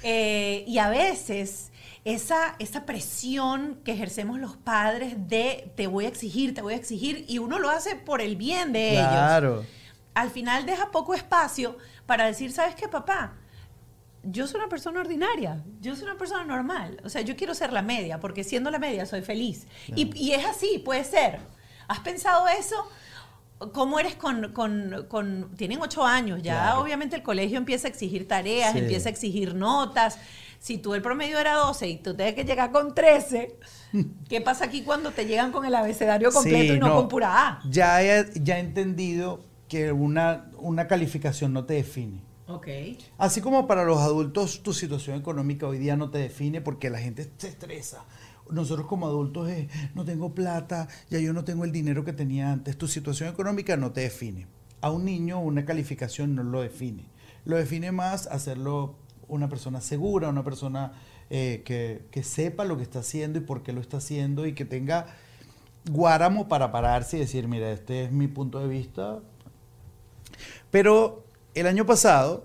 [0.04, 1.71] Eh, y a veces
[2.04, 6.76] esa, esa presión que ejercemos los padres de te voy a exigir, te voy a
[6.76, 9.08] exigir, y uno lo hace por el bien de ellos.
[9.08, 9.64] Claro.
[10.14, 13.34] Al final deja poco espacio para decir, ¿sabes qué, papá?
[14.24, 17.00] Yo soy una persona ordinaria, yo soy una persona normal.
[17.04, 19.66] O sea, yo quiero ser la media, porque siendo la media soy feliz.
[19.94, 21.40] Y, y, es así, puede ser.
[21.88, 22.88] ¿Has pensado eso?
[23.72, 28.26] ¿Cómo eres con, con, con, Tienen ocho años, ya obviamente el colegio empieza a exigir
[28.26, 30.18] tareas, empieza a exigir notas
[30.62, 33.58] si tú el promedio era 12 y tú tienes que llegar con 13,
[34.28, 37.60] ¿qué pasa aquí cuando te llegan con el abecedario completo y no, con pura A?
[37.68, 42.22] Ya he, ya he entendido que una, una calificación no te define.
[42.46, 42.96] Okay.
[43.18, 47.00] Así como para los adultos tu situación económica hoy día no te define porque la
[47.00, 48.04] gente se estresa.
[48.48, 52.52] Nosotros como adultos es, no tengo plata, ya yo no tengo el dinero que tenía
[52.52, 52.78] antes.
[52.78, 54.46] Tu situación económica no te define.
[54.80, 57.10] A un niño una calificación no lo define.
[57.44, 59.01] Lo define más hacerlo
[59.32, 60.92] una persona segura, una persona
[61.30, 64.64] eh, que, sepa lo que está haciendo y por qué lo está haciendo y que
[64.64, 65.06] tenga
[65.90, 69.20] guáramo para pararse y decir, mira, este es mi punto de vista.
[70.70, 72.44] Pero el año pasado,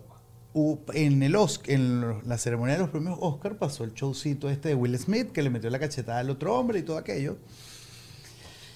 [0.94, 1.36] en, el
[1.68, 5.42] en la ceremonia de los premios Oscar, pasó el showcito este de Will Smith, que
[5.42, 7.38] le metió la cachetada al otro hombre y todo aquello.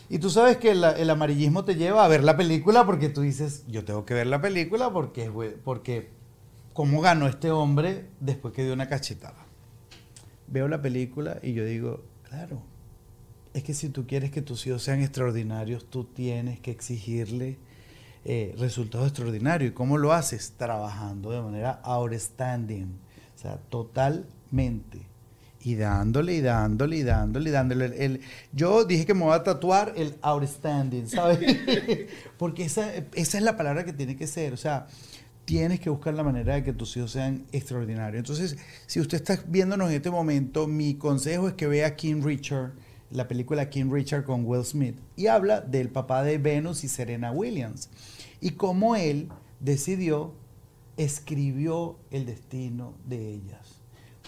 [0.10, 3.64] Y tú sabes que el, amarillismo te lleva a ver la película porque tú dices,
[3.70, 5.32] yo tengo que ver la película porque,
[5.64, 6.21] porque
[6.74, 9.46] cómo ganó este hombre después que dio una cachetada.
[10.48, 12.62] Veo la película y yo digo, claro,
[13.54, 17.58] es que si tú quieres que tus hijos sean extraordinarios, tú tienes que exigirle
[18.24, 19.72] eh, resultados extraordinarios.
[19.72, 20.54] ¿Y cómo lo haces?
[20.58, 23.00] Trabajando de manera outstanding,
[23.36, 25.08] o sea, totalmente.
[25.64, 28.06] Y dándole, y dándole, y dándole, y dándole.
[28.06, 31.40] El, yo dije que me voy a tatuar el outstanding, ¿sabes?
[32.38, 34.54] Porque esa, esa es la palabra que tiene que ser.
[34.54, 34.88] O sea,
[35.46, 38.20] tienes que buscar la manera de que tus hijos sean extraordinarios.
[38.20, 42.74] Entonces, si usted está viéndonos en este momento, mi consejo es que vea King Richard,
[43.10, 47.32] la película King Richard con Will Smith, y habla del papá de Venus y Serena
[47.32, 47.90] Williams,
[48.40, 50.34] y cómo él decidió,
[50.98, 53.82] escribió el destino de ellas.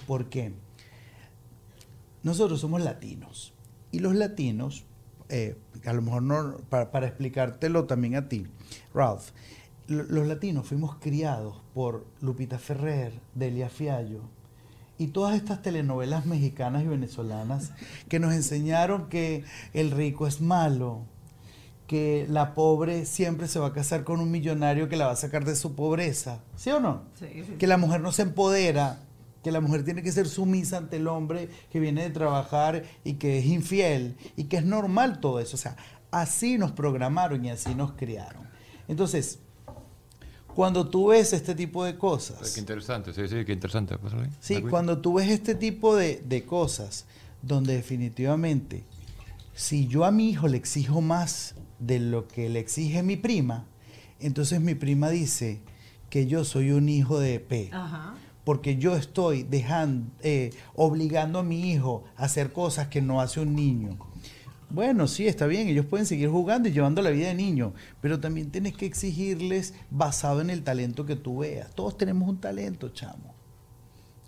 [0.08, 0.54] ¿Por qué?
[2.24, 3.54] Nosotros somos latinos,
[3.92, 4.86] y los latinos,
[5.30, 8.48] eh, a lo mejor no, para, para explicártelo también a ti,
[8.94, 9.30] Ralph,
[9.88, 14.22] los latinos fuimos criados por Lupita Ferrer, Delia Fiallo
[14.98, 17.72] y todas estas telenovelas mexicanas y venezolanas
[18.08, 19.44] que nos enseñaron que
[19.74, 21.02] el rico es malo,
[21.88, 25.18] que la pobre siempre se va a casar con un millonario que la va a
[25.18, 27.04] sacar de su pobreza, ¿sí o no?
[27.58, 29.00] Que la mujer no se empodera,
[29.44, 33.14] que la mujer tiene que ser sumisa ante el hombre que viene de trabajar y
[33.16, 35.76] que es infiel y que es normal todo eso, o sea,
[36.12, 38.48] así nos programaron y así nos criaron.
[38.88, 39.40] Entonces,
[40.56, 42.52] cuando tú ves este tipo de cosas.
[42.52, 43.96] Qué interesante, sí, sí, qué interesante.
[44.40, 47.06] Sí, cuando tú ves este tipo de, de, cosas,
[47.42, 48.84] donde definitivamente,
[49.54, 53.66] si yo a mi hijo le exijo más de lo que le exige mi prima,
[54.20, 55.62] entonces mi prima dice
[56.10, 57.72] que yo soy un hijo de P.
[58.44, 63.40] Porque yo estoy dejando, eh, obligando a mi hijo a hacer cosas que no hace
[63.40, 63.98] un niño.
[64.74, 68.20] Bueno, sí, está bien, ellos pueden seguir jugando y llevando la vida de niño, pero
[68.20, 71.70] también tienes que exigirles basado en el talento que tú veas.
[71.76, 73.36] Todos tenemos un talento, chamo.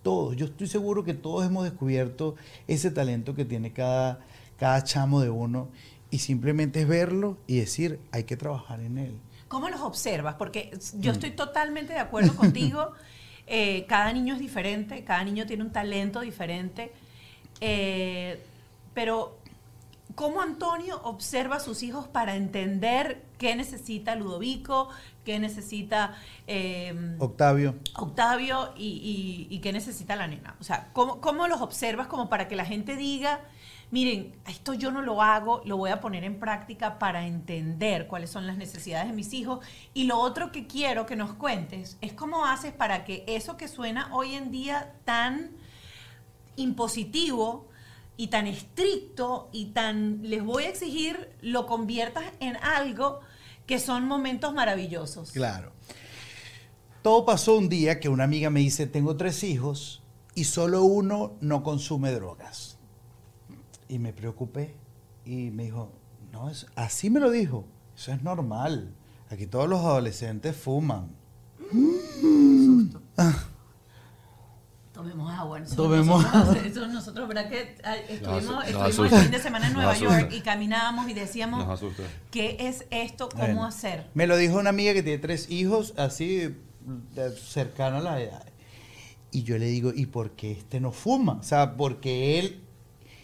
[0.04, 0.36] Todos.
[0.36, 2.36] Yo estoy seguro que todos hemos descubierto
[2.68, 4.20] ese talento que tiene cada,
[4.60, 5.70] cada chamo de uno
[6.12, 9.20] y simplemente es verlo y decir, hay que trabajar en él.
[9.48, 10.36] ¿Cómo los observas?
[10.36, 12.92] Porque yo estoy totalmente de acuerdo contigo.
[13.48, 16.92] Eh, cada niño es diferente, cada niño tiene un talento diferente,
[17.62, 18.40] eh,
[18.94, 19.35] pero
[20.16, 24.88] ¿Cómo Antonio observa a sus hijos para entender qué necesita Ludovico,
[25.26, 26.16] qué necesita
[26.48, 30.56] em, Octavio, Octavio y, qué necesita la nena?
[30.62, 33.42] O sea, ¿cómo, ¿cómo, los observas como para que la gente diga,
[33.92, 38.30] miren, esto yo no lo hago, lo voy a poner en práctica para entender cuáles
[38.30, 39.60] son las necesidades de mis hijos?
[39.94, 43.68] Y lo otro que quiero que nos cuentes es cómo haces para que eso que
[43.68, 45.52] suena hoy en día tan
[46.56, 47.68] impositivo,
[48.18, 53.20] y tan estricto y tan les voy a exigir, lo conviertas en algo
[53.66, 55.32] que son momentos maravillosos.
[55.32, 55.72] Claro.
[57.02, 60.02] Todo pasó un día que una amiga me dice, tengo tres hijos
[60.34, 62.78] y solo uno no consume drogas.
[63.88, 64.76] Y me preocupé
[65.24, 65.92] y me dijo,
[66.32, 68.94] no, es, así me lo dijo, eso es normal.
[69.30, 71.16] Aquí todos los adolescentes fuman.
[73.18, 73.50] Ah.
[74.96, 75.62] Tomemos agua.
[75.76, 77.50] Tomemos nosotros, nosotros, ¿verdad?
[77.50, 77.76] Que
[78.08, 81.82] estuvimos, estuvimos el fin de semana en Nueva York y caminábamos y decíamos,
[82.32, 83.28] ¿qué es esto?
[83.28, 84.08] ¿Cómo hacer?
[84.14, 86.56] Me lo dijo una amiga que tiene tres hijos, así
[87.46, 88.46] cercana a la edad.
[89.32, 91.34] Y yo le digo, ¿y por qué este no fuma?
[91.34, 92.62] O sea, porque él...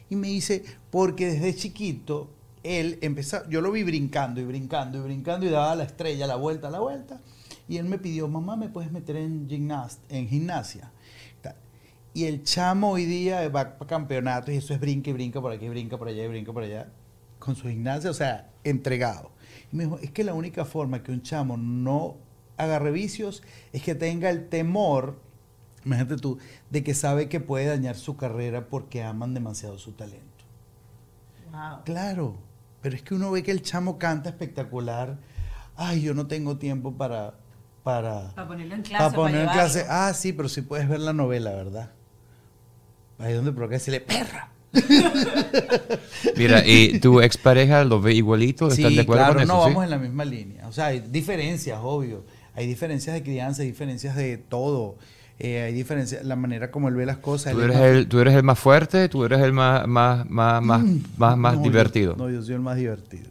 [0.10, 2.30] Y me dice, porque desde chiquito
[2.64, 6.36] él empezó, yo lo vi brincando y brincando y brincando y daba la estrella, la
[6.36, 7.22] vuelta, la vuelta.
[7.70, 10.92] Y él me pidió, mamá, ¿me puedes meter en, gimnast en gimnasia?
[12.14, 15.52] Y el chamo hoy día va para campeonatos y eso es brinca y brinca por
[15.52, 16.90] aquí, brinca por allá y brinca por allá,
[17.40, 19.32] con su gimnasia, o sea, entregado.
[19.72, 22.18] Y me dijo, es que la única forma que un chamo no
[22.58, 25.22] agarre vicios es que tenga el temor,
[25.86, 26.38] imagínate tú,
[26.70, 30.26] de que sabe que puede dañar su carrera porque aman demasiado su talento.
[31.50, 31.84] Wow.
[31.86, 32.36] Claro,
[32.82, 35.18] pero es que uno ve que el chamo canta espectacular.
[35.78, 37.36] Ay, yo no tengo tiempo para,
[37.84, 39.04] para, para ponerlo en clase.
[39.04, 39.86] Para ponerlo en clase.
[39.90, 41.92] Ah, sí, pero sí puedes ver la novela, ¿verdad?
[43.22, 44.50] Ahí donde provoca decirle, perra.
[46.38, 48.70] Mira, ¿y tu expareja lo ve igualito?
[48.70, 49.54] ¿Están de acuerdo con eso?
[49.54, 50.68] No, vamos en la misma línea.
[50.68, 52.24] O sea, hay diferencias, obvio.
[52.56, 54.98] Hay diferencias de crianza, hay diferencias de todo.
[55.40, 57.54] Eh, hay diferencias, la manera como él ve las cosas.
[57.54, 59.10] ¿Tú eres, el, ¿Tú eres el más fuerte?
[59.10, 62.16] ¿Tú eres el más, más, más, más, mm, más, más divertido?
[62.16, 63.30] no, yo soy el más divertido.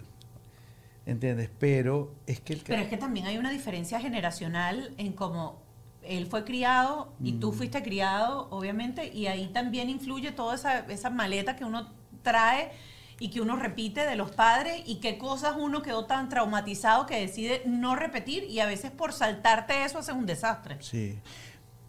[1.06, 1.50] ¿Entiendes?
[1.58, 2.56] Pero es que...
[2.66, 5.62] Pero es que también hay una diferencia generacional en cómo
[6.10, 7.54] él fue criado y tú mm.
[7.54, 11.88] fuiste criado, obviamente, y ahí también influye toda esa, esa maleta que uno
[12.22, 12.72] trae
[13.20, 17.20] y que uno repite de los padres y qué cosas uno quedó tan traumatizado que
[17.20, 20.78] decide no repetir y a veces por saltarte eso hace un desastre.
[20.80, 21.18] Sí,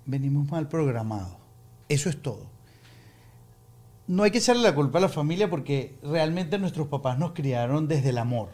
[0.05, 1.38] venimos mal programados,
[1.89, 2.51] eso es todo.
[4.07, 7.88] No hay que echarle la culpa a la familia porque realmente nuestros papás nos criaron
[7.88, 8.49] desde el amor,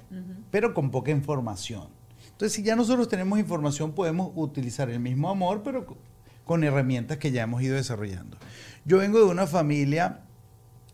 [0.51, 1.96] pero con poca información.
[2.37, 5.97] Entonces, si ya nosotros tenemos información, podemos utilizar el mismo amor, pero
[6.45, 8.37] con herramientas que ya hemos ido desarrollando.
[8.85, 10.19] Yo vengo de una familia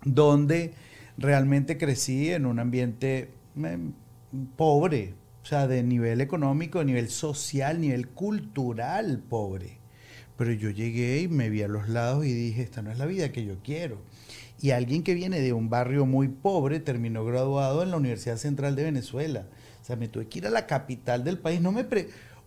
[0.05, 0.73] donde
[1.17, 3.31] realmente crecí en un ambiente
[4.55, 9.79] pobre, o sea, de nivel económico, de nivel social, nivel cultural pobre.
[10.37, 13.05] Pero yo llegué y me vi a los lados y dije, esta no es la
[13.05, 13.97] vida que yo quiero.
[14.61, 18.77] Y alguien que viene de un barrio muy pobre terminó graduado en la Universidad Central
[18.77, 19.45] de Venezuela.
[19.83, 21.59] O sea, me tuve que ir a la capital del país.
[21.59, 21.85] No me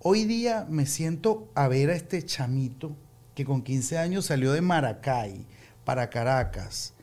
[0.00, 2.96] Hoy día me siento a ver a este chamito
[3.34, 5.44] que con 15 años salió de Maracay
[5.84, 6.94] para Caracas,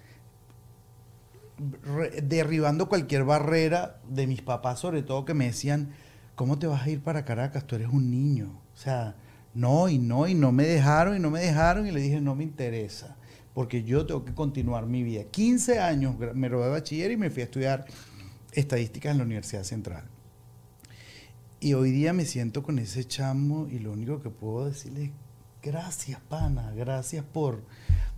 [2.24, 5.92] derribando cualquier barrera de mis papás, sobre todo que me decían,
[6.34, 7.68] ¿cómo te vas a ir para Caracas?
[7.68, 8.60] Tú eres un niño.
[8.74, 9.16] O sea,
[9.54, 12.34] no y no, y no me dejaron y no me dejaron y le dije, no
[12.34, 13.18] me interesa,
[13.54, 15.26] porque yo tengo que continuar mi vida.
[15.26, 17.86] 15 años me robé de bachiller y me fui a estudiar
[18.52, 20.13] estadísticas en la Universidad Central.
[21.64, 25.12] Y hoy día me siento con ese chamo y lo único que puedo decirle es,
[25.62, 27.64] gracias, pana, gracias por,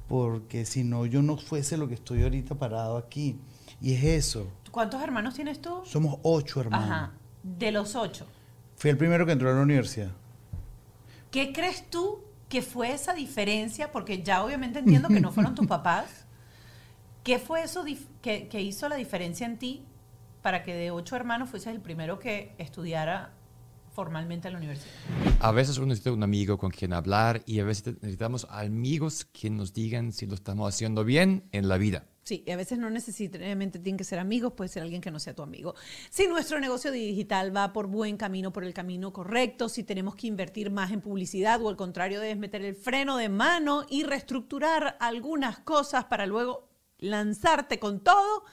[0.08, 3.38] porque si no, yo no fuese lo que estoy ahorita parado aquí.
[3.80, 4.48] Y es eso.
[4.72, 5.84] ¿Cuántos hermanos tienes tú?
[5.86, 6.90] Somos ocho hermanos.
[6.90, 7.12] Ajá.
[7.44, 8.26] De los ocho.
[8.78, 10.10] Fui el primero que entró a la universidad.
[11.30, 13.92] ¿Qué crees tú que fue esa diferencia?
[13.92, 16.26] Porque ya obviamente entiendo que no fueron tus papás.
[17.24, 17.86] ¿Qué fue eso
[18.24, 19.86] que, que, hizo la diferencia en ti
[20.46, 23.34] para que de ocho hermanos fueses el primero que estudiara
[23.96, 24.94] formalmente en la universidad?
[25.40, 29.50] A veces uno necesita un amigo con quien hablar y a veces necesitamos amigos que
[29.50, 32.06] nos digan si lo estamos haciendo bien en la vida.
[32.22, 35.18] Sí, y a veces no necesariamente tienen que ser amigos, puede ser alguien que no
[35.18, 35.74] sea tu amigo.
[36.12, 40.28] Si nuestro negocio digital va por buen camino, por el camino correcto, si tenemos que
[40.28, 44.96] invertir más en publicidad o al contrario debes meter el freno de mano y reestructurar
[45.00, 48.44] algunas cosas para luego lanzarte con todo,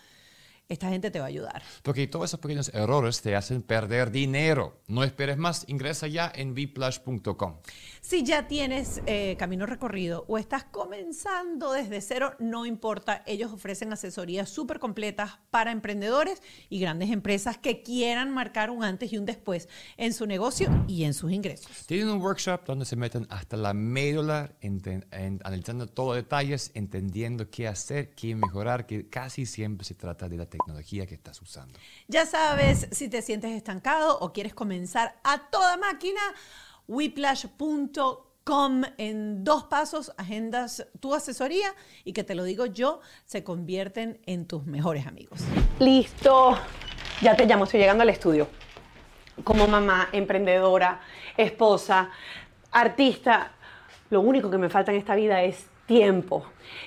[0.72, 1.62] esta gente te va a ayudar.
[1.82, 4.80] Porque todos esos pequeños errores te hacen perder dinero.
[4.86, 7.56] No esperes más, ingresa ya en vplash.com.
[8.04, 13.22] Si ya tienes eh, camino recorrido o estás comenzando desde cero, no importa.
[13.26, 19.12] Ellos ofrecen asesorías súper completas para emprendedores y grandes empresas que quieran marcar un antes
[19.12, 21.70] y un después en su negocio y en sus ingresos.
[21.86, 24.50] Tienen un workshop donde se meten hasta la médula,
[25.44, 30.38] analizando todos los detalles, entendiendo qué hacer, qué mejorar, que casi siempre se trata de
[30.38, 31.78] la tecnología que estás usando.
[32.08, 36.20] Ya sabes, si te sientes estancado o quieres comenzar a toda máquina,
[36.92, 41.74] whiplash.com en dos pasos agendas tu asesoría
[42.04, 45.40] y que te lo digo yo, se convierten en tus mejores amigos.
[45.78, 46.58] Listo,
[47.22, 48.48] ya te llamo, estoy llegando al estudio.
[49.42, 51.00] Como mamá, emprendedora,
[51.36, 52.10] esposa,
[52.70, 53.52] artista,
[54.10, 56.46] lo único que me falta en esta vida es tiempo.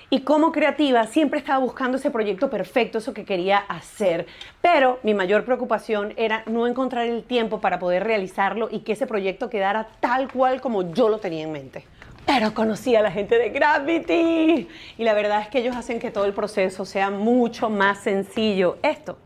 [0.09, 4.25] Y como creativa siempre estaba buscando ese proyecto perfecto, eso que quería hacer.
[4.61, 9.05] Pero mi mayor preocupación era no encontrar el tiempo para poder realizarlo y que ese
[9.05, 11.85] proyecto quedara tal cual como yo lo tenía en mente.
[12.25, 16.09] Pero conocí a la gente de Gravity y la verdad es que ellos hacen que
[16.09, 18.77] todo el proceso sea mucho más sencillo.
[18.81, 19.19] Esto,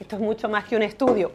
[0.00, 1.30] esto es mucho más que un estudio.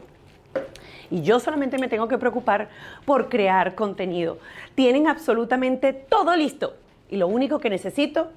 [1.08, 2.68] Y yo solamente me tengo que preocupar
[3.04, 4.38] por crear contenido.
[4.74, 6.74] Tienen absolutamente todo listo
[7.10, 8.30] y lo único que necesito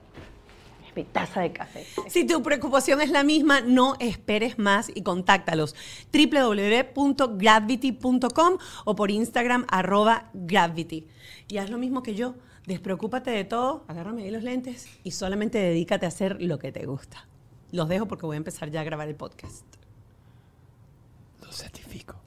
[0.87, 1.85] es mi taza de café.
[2.07, 5.75] Si tu preocupación es la misma, no esperes más y contáctalos
[6.13, 11.07] www.gravity.com o por Instagram arroba gravity.
[11.47, 12.35] Y haz lo mismo que yo.
[12.65, 16.85] Despreocúpate de todo, agárrame ahí los lentes y solamente dedícate a hacer lo que te
[16.85, 17.27] gusta.
[17.71, 19.65] Los dejo porque voy a empezar ya a grabar el podcast.
[21.41, 22.18] Lo certifico.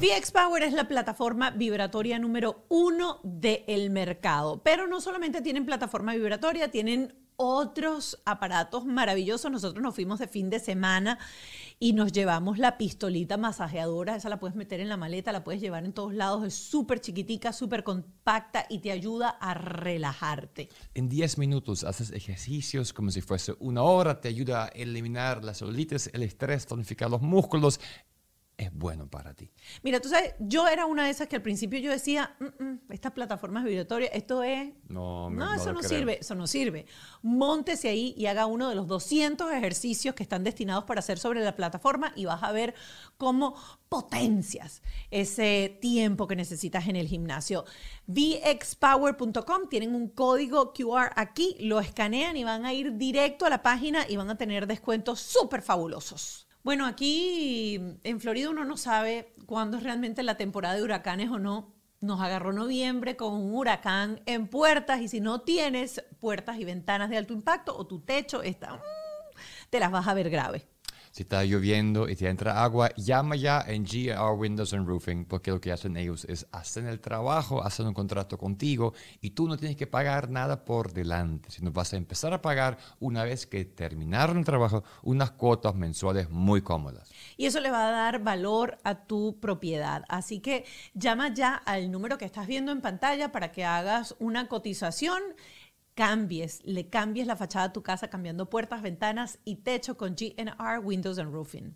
[0.00, 6.14] VX Power es la plataforma vibratoria número uno del mercado, pero no solamente tienen plataforma
[6.14, 9.52] vibratoria, tienen otros aparatos maravillosos.
[9.52, 11.20] Nosotros nos fuimos de fin de semana
[11.78, 14.16] y nos llevamos la pistolita masajeadora.
[14.16, 16.44] Esa la puedes meter en la maleta, la puedes llevar en todos lados.
[16.44, 20.70] Es súper chiquitica, súper compacta y te ayuda a relajarte.
[20.94, 24.20] En 10 minutos haces ejercicios como si fuese una hora.
[24.20, 27.80] Te ayuda a eliminar la celulitis, el estrés, tonificar los músculos
[28.56, 29.50] es bueno para ti.
[29.82, 32.80] Mira, tú sabes, yo era una de esas que al principio yo decía, mm, mm,
[32.90, 34.72] estas plataformas vibratorias, esto es...
[34.88, 36.86] No, no, eso no sirve, eso no sirve.
[37.22, 41.42] Móntese ahí y haga uno de los 200 ejercicios que están destinados para hacer sobre
[41.42, 42.74] la plataforma y vas a ver
[43.16, 43.56] cómo
[43.88, 47.64] potencias ese tiempo que necesitas en el gimnasio.
[48.06, 53.62] VXPower.com, tienen un código QR aquí, lo escanean y van a ir directo a la
[53.62, 56.46] página y van a tener descuentos súper fabulosos.
[56.64, 61.38] Bueno, aquí en Florida uno no sabe cuándo es realmente la temporada de huracanes o
[61.38, 61.74] no.
[62.00, 67.10] Nos agarró noviembre con un huracán en puertas y si no tienes puertas y ventanas
[67.10, 68.80] de alto impacto o tu techo está, mm,
[69.68, 70.66] te las vas a ver grave.
[71.14, 75.52] Si está lloviendo y te entra agua, llama ya en GR Windows and Roofing, porque
[75.52, 79.56] lo que hacen ellos es hacer el trabajo, hacen un contrato contigo y tú no
[79.56, 83.64] tienes que pagar nada por delante, sino vas a empezar a pagar una vez que
[83.64, 87.12] terminaron el trabajo unas cuotas mensuales muy cómodas.
[87.36, 90.02] Y eso le va a dar valor a tu propiedad.
[90.08, 94.48] Así que llama ya al número que estás viendo en pantalla para que hagas una
[94.48, 95.22] cotización
[95.94, 100.80] cambies, le cambies la fachada a tu casa cambiando puertas, ventanas y techo con GNR
[100.82, 101.74] Windows and Roofing.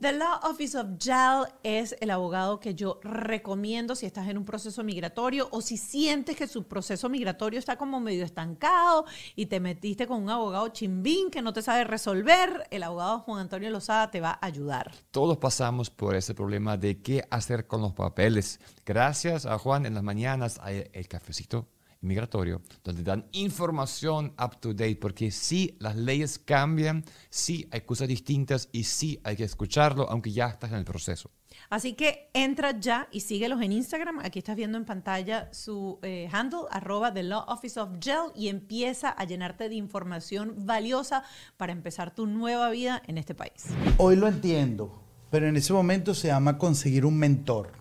[0.00, 4.44] The Law Office of JAL es el abogado que yo recomiendo si estás en un
[4.44, 9.06] proceso migratorio o si sientes que su proceso migratorio está como medio estancado
[9.36, 13.40] y te metiste con un abogado chimbín que no te sabe resolver, el abogado Juan
[13.40, 14.92] Antonio Lozada te va a ayudar.
[15.10, 18.60] Todos pasamos por ese problema de qué hacer con los papeles.
[18.84, 21.68] Gracias a Juan en las mañanas el cafecito
[22.04, 28.08] migratorio, donde dan información up to date, porque sí, las leyes cambian, sí hay cosas
[28.08, 31.30] distintas y sí hay que escucharlo, aunque ya estás en el proceso.
[31.70, 34.20] Así que entra ya y síguelos en Instagram.
[34.20, 38.48] Aquí estás viendo en pantalla su eh, handle, arroba The Law Office of Gel, y
[38.48, 41.24] empieza a llenarte de información valiosa
[41.56, 43.66] para empezar tu nueva vida en este país.
[43.98, 47.72] Hoy lo entiendo, pero en ese momento se llama conseguir un mentor.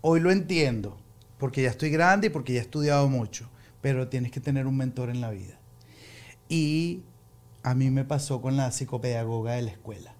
[0.00, 1.01] Hoy lo entiendo
[1.42, 3.48] porque ya estoy grande y porque ya he estudiado mucho,
[3.80, 5.58] pero tienes que tener un mentor en la vida.
[6.48, 7.02] Y
[7.64, 10.14] a mí me pasó con la psicopedagoga de la escuela,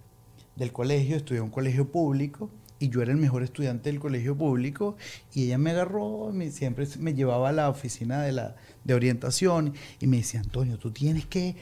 [0.56, 2.50] del colegio, estudié en un colegio público
[2.80, 4.96] y yo era el mejor estudiante del colegio público
[5.32, 9.74] y ella me agarró, me, siempre me llevaba a la oficina de, la, de orientación
[10.00, 11.54] y me decía, Antonio, tú tienes que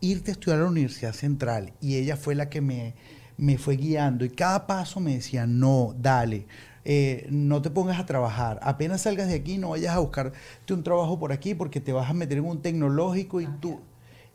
[0.00, 1.74] irte a estudiar a la Universidad Central.
[1.82, 2.94] Y ella fue la que me,
[3.36, 6.46] me fue guiando y cada paso me decía, no, dale,
[6.84, 8.58] eh, no te pongas a trabajar.
[8.62, 10.36] Apenas salgas de aquí, no vayas a buscarte
[10.70, 13.80] un trabajo por aquí porque te vas a meter en un tecnológico y, tú,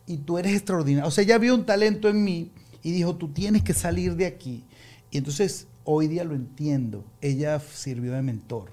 [0.06, 1.08] y tú eres extraordinario.
[1.08, 2.52] O sea, ella vio un talento en mí
[2.84, 4.64] y dijo, tú tienes que salir de aquí.
[5.12, 7.04] Y entonces hoy día lo entiendo.
[7.22, 8.72] Ella sirvió de mentor.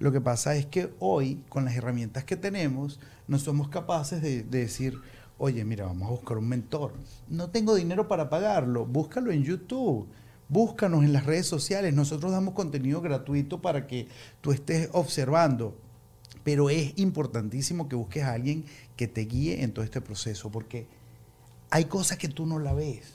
[0.00, 2.98] Lo que pasa es que hoy, con las herramientas que tenemos,
[3.28, 4.98] no somos capaces de, de decir,
[5.38, 6.94] oye, mira, vamos a buscar un mentor.
[7.28, 10.08] No tengo dinero para pagarlo, búscalo en YouTube
[10.48, 11.94] Búscanos en las redes sociales.
[11.94, 14.08] Nosotros damos contenido gratuito para que
[14.40, 15.76] tú estés observando.
[16.42, 18.64] Pero es importantísimo que busques a alguien
[18.96, 20.86] que te guíe en todo este proceso, porque
[21.70, 23.14] hay cosas que tú no la ves.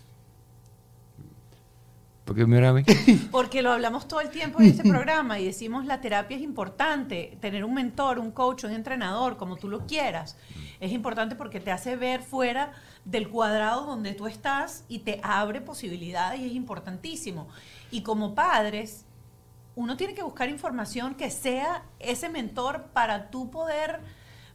[2.25, 2.83] Porque mira a mí.
[3.31, 7.35] Porque lo hablamos todo el tiempo en este programa y decimos la terapia es importante,
[7.41, 10.37] tener un mentor, un coach, un entrenador, como tú lo quieras.
[10.79, 12.73] Es importante porque te hace ver fuera
[13.05, 17.47] del cuadrado donde tú estás y te abre posibilidades y es importantísimo.
[17.91, 19.05] Y como padres,
[19.75, 24.01] uno tiene que buscar información que sea ese mentor para tú poder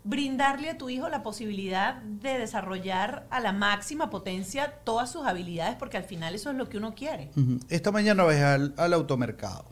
[0.05, 5.76] brindarle a tu hijo la posibilidad de desarrollar a la máxima potencia todas sus habilidades,
[5.76, 7.30] porque al final eso es lo que uno quiere.
[7.70, 9.64] Esta mañana vas al, al automercado.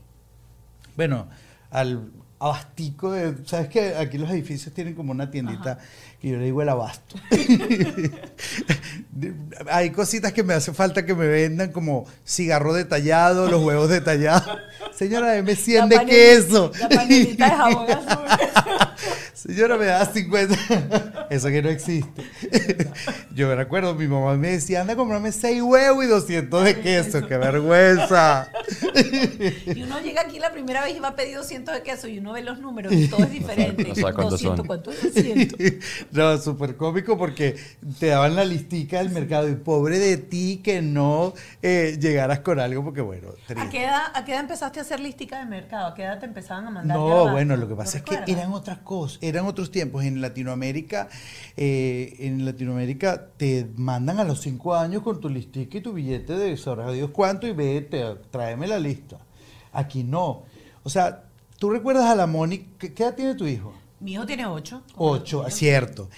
[0.97, 1.29] Bueno,
[1.71, 2.11] al
[2.43, 5.79] abastico de, ¿sabes que Aquí los edificios tienen como una tiendita
[6.21, 7.15] que yo le digo el abasto.
[9.71, 14.59] Hay cositas que me hace falta que me vendan como cigarro detallado, los huevos detallados.
[14.93, 16.73] Señora, me 100 de queso.
[16.81, 18.25] La panelita de jabón azul.
[19.43, 21.27] Señora, me da 50.
[21.31, 22.23] Eso que no existe.
[23.35, 26.81] Yo me recuerdo, mi mamá me decía, anda a comprarme 6 huevos y 200 de
[26.81, 27.27] queso.
[27.27, 28.49] ¡Qué vergüenza!
[29.75, 32.21] Y uno llega aquí la primera vez y va a pedir 200 de queso y
[32.21, 33.83] uno ve los números y todo es diferente.
[33.89, 35.59] No, sé 200, ¿cuánto es 200?
[36.13, 37.57] No, súper cómico porque
[37.99, 42.61] te daban la listica del mercado y pobre de ti que no eh, llegaras con
[42.61, 45.89] algo porque, bueno, ¿A qué, edad, ¿A qué edad empezaste a hacer listica de mercado?
[45.89, 46.97] ¿A qué edad te empezaban a mandar?
[46.97, 50.05] No, bueno, lo que pasa es que eran otras cosas eran otros tiempos.
[50.05, 51.09] En Latinoamérica,
[51.57, 56.35] eh, en Latinoamérica te mandan a los cinco años con tu listica y tu billete
[56.35, 59.19] de sabrá Dios cuánto y vete, tráeme la lista.
[59.73, 60.43] Aquí no.
[60.83, 61.25] O sea,
[61.59, 62.65] ¿tú recuerdas a la Mónica?
[62.79, 63.73] ¿Qué edad tiene tu hijo?
[64.01, 64.83] Mi hijo tiene ocho.
[64.97, 66.09] Ocho, cierto.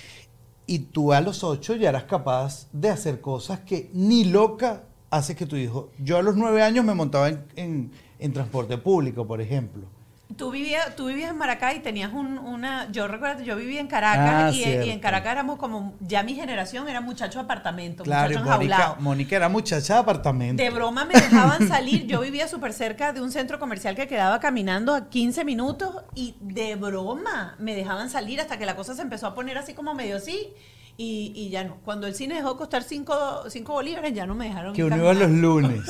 [0.66, 5.36] Y tú a los ocho ya eras capaz de hacer cosas que ni loca hace
[5.36, 5.90] que tu hijo.
[5.98, 7.90] Yo a los nueve años me montaba en
[8.32, 9.93] transporte público, por ejemplo.
[10.36, 12.90] Tú vivías, tú vivías en Maracay y tenías una...
[12.90, 15.94] Yo recuerdo, yo vivía en Caracas ah, y, en Caracas éramos como...
[16.00, 20.62] Ya mi generación era muchachos de apartamento, claro, Mónica, Mónica era muchacha de apartamento.
[20.62, 22.06] De broma me dejaban salir.
[22.06, 26.34] Yo vivía súper cerca de un centro comercial que quedaba caminando a 15 minutos y
[26.40, 29.94] de broma me dejaban salir hasta que la cosa se empezó a poner así como
[29.94, 30.52] medio así.
[30.96, 31.76] Y, y, ya no.
[31.84, 34.74] Cuando el cine dejó costar 5 bolívares, ya no me dejaron.
[34.74, 35.82] Que uno iba los lunes.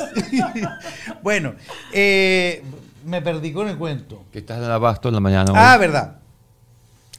[1.22, 1.54] bueno,
[1.92, 2.62] eh,
[3.04, 4.23] me perdí con el cuento.
[4.34, 5.52] Que estás en el abasto en la mañana.
[5.54, 6.18] Ah, verdad.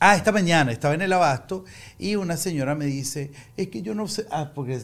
[0.01, 1.63] Ah, esta mañana estaba en el abasto
[1.97, 4.81] y una señora me dice, es que yo no sé, ah, porque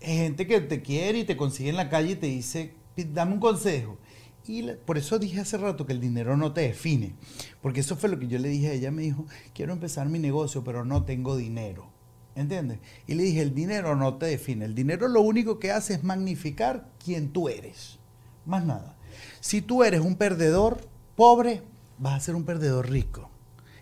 [0.00, 2.72] gente que te quiere y te consigue en la calle y te dice,
[3.12, 3.98] dame un consejo.
[4.46, 7.16] Y por eso dije hace rato que el dinero no te define,
[7.60, 10.18] porque eso fue lo que yo le dije a ella, me dijo, quiero empezar mi
[10.18, 11.92] negocio, pero no tengo dinero.
[12.34, 12.78] ¿Entiendes?
[13.06, 16.02] Y le dije, el dinero no te define, el dinero lo único que hace es
[16.02, 17.98] magnificar quién tú eres,
[18.46, 18.96] más nada.
[19.40, 21.62] Si tú eres un perdedor pobre,
[21.98, 23.30] vas a ser un perdedor rico.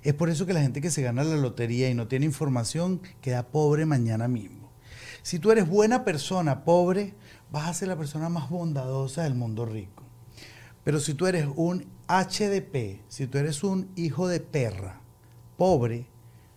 [0.02, 3.00] Es por eso que la gente que se gana la lotería y no tiene información
[3.20, 4.72] queda pobre mañana mismo.
[5.22, 7.14] Si tú eres buena persona, pobre,
[7.52, 10.02] vas a ser la persona más bondadosa del mundo rico.
[10.82, 15.00] Pero si tú eres un HDP, si tú eres un hijo de perra,
[15.56, 16.08] pobre,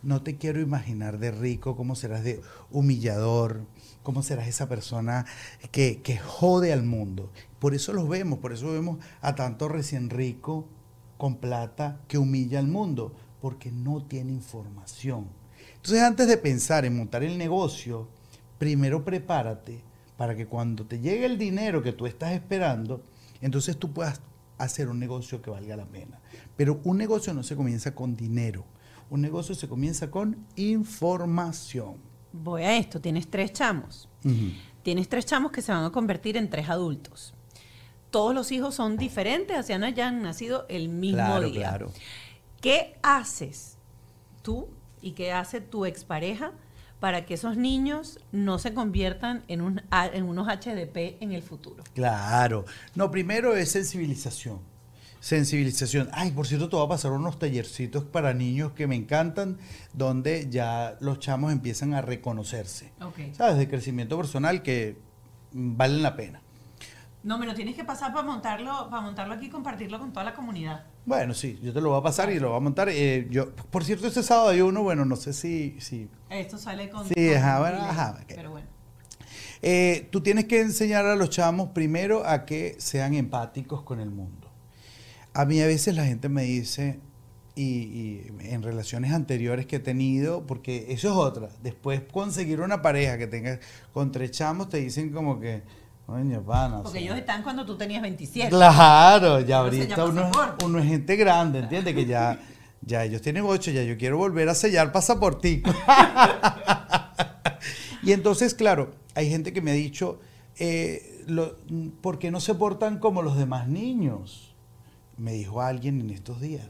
[0.02, 2.42] no te quiero imaginar de rico, cómo serás de
[2.72, 3.66] humillador,
[4.02, 5.26] cómo serás esa persona
[5.72, 7.32] que, que jode al mundo.
[7.60, 10.68] Por eso los vemos, por eso vemos a tanto recién rico
[11.18, 15.28] con plata que humilla al mundo, porque no tiene información.
[15.76, 18.08] Entonces antes de pensar en montar el negocio,
[18.58, 19.84] primero prepárate
[20.18, 23.04] para que cuando te llegue el dinero que tú estás esperando,
[23.42, 24.22] entonces tú puedas
[24.58, 26.20] hacer un negocio que valga la pena.
[26.56, 28.66] Pero un negocio no se comienza con dinero,
[29.10, 31.98] un negocio se comienza con información.
[32.34, 34.10] Voy a esto, tienes tres chamos.
[34.82, 37.35] Tienes tres chamos que se van a convertir en tres adultos.
[38.16, 41.68] Todos los hijos son diferentes, así no hayan nacido el mismo día.
[41.68, 41.92] Claro.
[42.62, 43.78] ¿Qué haces
[44.42, 44.70] tú
[45.02, 46.54] y qué hace tu expareja
[47.02, 51.84] para que esos niños no se conviertan en, un, en unos HDP en el futuro?
[51.94, 52.64] Claro.
[52.96, 54.62] No, primero es sensibilización.
[55.20, 56.08] Sensibilización.
[56.14, 59.58] Ay, por cierto, te voy a pasar unos tallercitos para niños que me encantan,
[59.92, 62.94] donde ya los chamos empiezan a reconocerse.
[63.34, 63.58] ¿Sabes?
[63.58, 64.98] De crecimiento personal que
[65.52, 66.45] valen la pena.
[67.26, 70.24] No, me lo tienes que pasar para montarlo, para montarlo aquí y compartirlo con toda
[70.24, 70.86] la comunidad.
[71.08, 72.88] Bueno, sí, yo te lo voy a pasar y lo voy a montar.
[72.90, 75.76] Eh, yo, por cierto, este sábado hay uno, bueno, no sé si...
[75.80, 77.08] si Esto sale con...
[77.08, 78.20] Sí, ajá, bueno, ajá.
[78.28, 78.68] Pero bueno.
[79.64, 84.12] Eh, tú tienes que enseñar a los chamos primero a que sean empáticos con el
[84.12, 84.52] mundo.
[85.34, 87.00] A mí a veces la gente me dice,
[87.56, 92.84] y, y, en relaciones anteriores que he tenido, porque eso es otra, después conseguir una
[92.84, 93.60] pareja que tenga
[93.94, 95.64] con tres chamos te dicen como que
[96.06, 98.50] porque ellos están cuando tú tenías 27.
[98.50, 100.30] Claro, ya ahorita uno,
[100.64, 101.96] uno, es gente grande, ¿entiendes?
[101.96, 102.40] Que ya,
[102.82, 105.72] ya ellos tienen 8, ya yo quiero volver a sellar pasaportico.
[108.04, 110.20] y entonces, claro, hay gente que me ha dicho,
[110.60, 111.26] eh,
[112.02, 114.54] ¿por qué no se portan como los demás niños?
[115.18, 116.68] Me dijo alguien en estos días.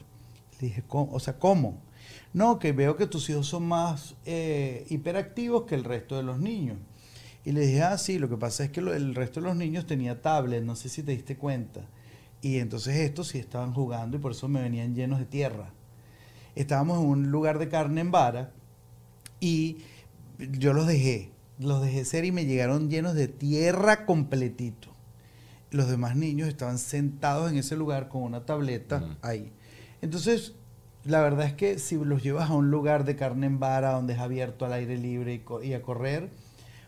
[0.61, 1.81] Le dije, o sea, ¿cómo?
[2.31, 6.39] No, que veo que tus hijos son más eh, hiperactivos que el resto de los
[6.39, 6.77] niños.
[7.45, 9.85] Y le dije, ah, sí, lo que pasa es que el resto de los niños
[9.85, 11.81] tenía tablet, no sé si te diste cuenta.
[12.41, 15.71] Y entonces estos sí estaban jugando y por eso me venían llenos de tierra.
[16.55, 18.51] Estábamos en un lugar de carne en vara
[19.39, 19.77] y
[20.39, 24.89] yo los dejé, los dejé ser y me llegaron llenos de tierra completito.
[25.69, 29.51] Los demás niños estaban sentados en ese lugar con una tableta ahí.
[30.01, 30.53] Entonces,
[31.03, 34.13] la verdad es que si los llevas a un lugar de carne en vara donde
[34.13, 36.31] es abierto al aire libre y a correr,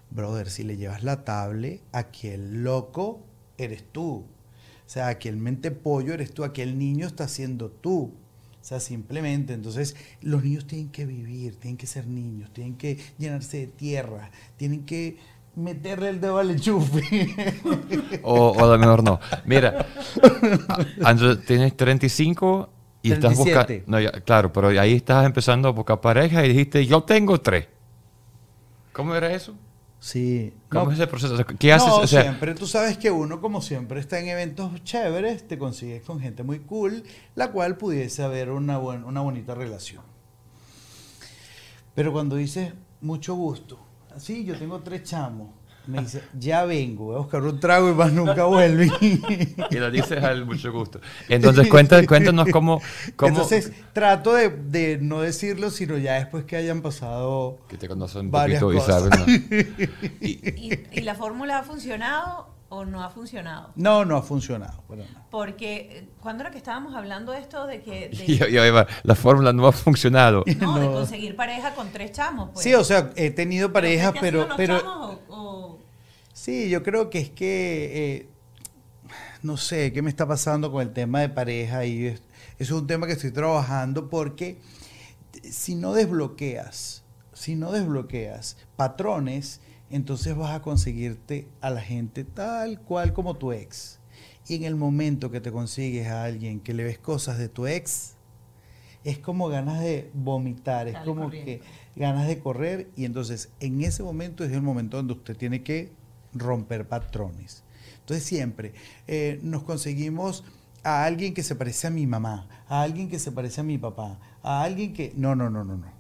[0.10, 3.26] brother, si le llevas la tablet, aquí el loco
[3.58, 4.26] eres tú.
[4.86, 8.14] O sea, aquí el mente pollo eres tú, aquí el niño está siendo tú.
[8.62, 12.98] O sea, simplemente, entonces los niños tienen que vivir, tienen que ser niños, tienen que
[13.18, 15.18] llenarse de tierra, tienen que
[15.56, 17.02] meterle el dedo al enchufe.
[18.24, 19.20] o, o a lo mejor no.
[19.46, 19.88] Mira,
[21.04, 22.70] Andrew, tienes 35
[23.02, 23.74] y estás buscando...
[23.88, 27.68] No, claro, pero ahí estás empezando a buscar pareja y dijiste, yo tengo tres.
[28.94, 29.56] ¿Cómo era eso?
[30.00, 30.54] Sí.
[30.70, 31.36] ¿Cómo es ese proceso?
[31.58, 31.88] ¿Qué haces?
[31.88, 36.20] No, siempre, tú sabes que uno, como siempre, está en eventos chéveres, te consigues con
[36.20, 37.04] gente muy cool,
[37.36, 40.04] la cual pudiese haber una, una bonita relación.
[41.96, 43.80] Pero cuando dices mucho gusto,
[44.16, 45.50] así yo tengo tres chamos,
[45.88, 48.92] me dice, ya vengo, voy a buscar un trago y más nunca vuelve.
[49.72, 51.00] y lo dices al mucho gusto.
[51.30, 52.82] Entonces, cuéntanos, cómo,
[53.16, 57.60] cómo, Entonces, trato de, no decirlo, sino ya después que hayan pasado.
[57.68, 59.12] Que te conocen un poquito y saben.
[60.22, 63.72] ¿Y, la fórmula ha funcionado o no ha funcionado?
[63.76, 64.84] No, no ha funcionado.
[65.30, 68.88] Porque eh, cuando era que estábamos hablando de esto de que...
[69.04, 70.44] la fórmula no ha funcionado.
[70.58, 72.50] No, de conseguir pareja con tres chamos.
[72.54, 72.64] Pues.
[72.64, 74.48] Sí, o sea, he tenido parejas, pero...
[74.58, 75.20] pero,
[76.34, 78.30] Sí, yo creo que es que, eh,
[79.42, 82.22] no sé, qué me está pasando con el tema de pareja y eso
[82.60, 84.58] es un tema que estoy trabajando porque
[85.44, 87.04] si no desbloqueas,
[87.34, 93.52] si no desbloqueas patrones, entonces vas a conseguirte a la gente tal cual como tu
[93.52, 94.00] ex.
[94.48, 97.68] Y en el momento que te consigues a alguien que le ves cosas de tu
[97.68, 98.16] ex,
[99.04, 101.62] es como ganas de vomitar, es como que
[101.96, 105.92] ganas de correr y entonces en ese momento es el momento donde usted tiene que
[106.34, 107.64] romper patrones.
[108.00, 108.74] Entonces siempre
[109.08, 110.44] eh, nos conseguimos
[110.84, 113.78] a alguien que se parece a mi mamá, a alguien que se parece a mi
[113.78, 115.14] papá, a alguien que...
[115.16, 115.97] No, no, no, no, no.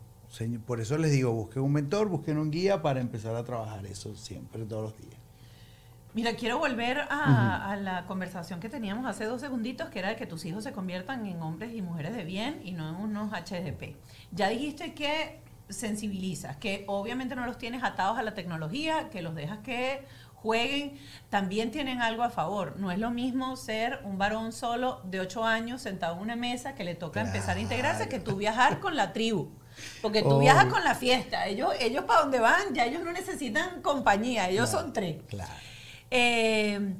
[0.66, 4.16] Por eso les digo, busquen un mentor, busquen un guía para empezar a trabajar eso
[4.16, 5.18] siempre, todos los días.
[6.14, 10.26] Mira, quiero volver a, la conversación que teníamos hace dos segunditos, que era de que
[10.26, 13.96] tus hijos se conviertan en hombres y mujeres de bien y no en unos HDP.
[14.32, 19.36] Ya dijiste que sensibilizas, que obviamente no los tienes atados a la tecnología, que los
[19.36, 20.98] dejas que jueguen,
[21.30, 22.78] también tienen algo a favor.
[22.78, 26.74] No es lo mismo ser un varón solo de 8 años sentado en una mesa
[26.74, 29.50] que le toca empezar a integrarse que tú viajar con la tribu.
[30.02, 31.48] Porque tú viajas con la fiesta.
[31.48, 35.18] Ellos, ellos para donde van, ya ellos no necesitan compañía, ellos son tres.
[35.28, 35.52] Claro.
[36.10, 36.96] Eh,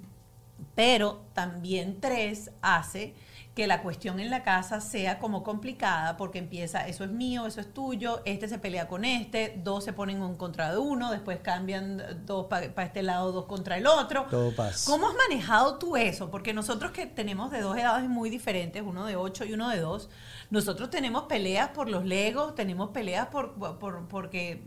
[0.76, 3.14] pero también tres hace
[3.58, 7.60] que la cuestión en la casa sea como complicada porque empieza, eso es mío, eso
[7.60, 11.40] es tuyo, este se pelea con este, dos se ponen en contra de uno, después
[11.42, 14.28] cambian dos para este lado, dos contra el otro.
[14.30, 14.92] Todo pasa.
[14.92, 16.30] ¿Cómo has manejado tú eso?
[16.30, 19.80] Porque nosotros que tenemos de dos edades muy diferentes, uno de ocho y uno de
[19.80, 20.12] dos,
[20.52, 24.62] nosotros tenemos peleas por los legos, tenemos peleas por, por porque,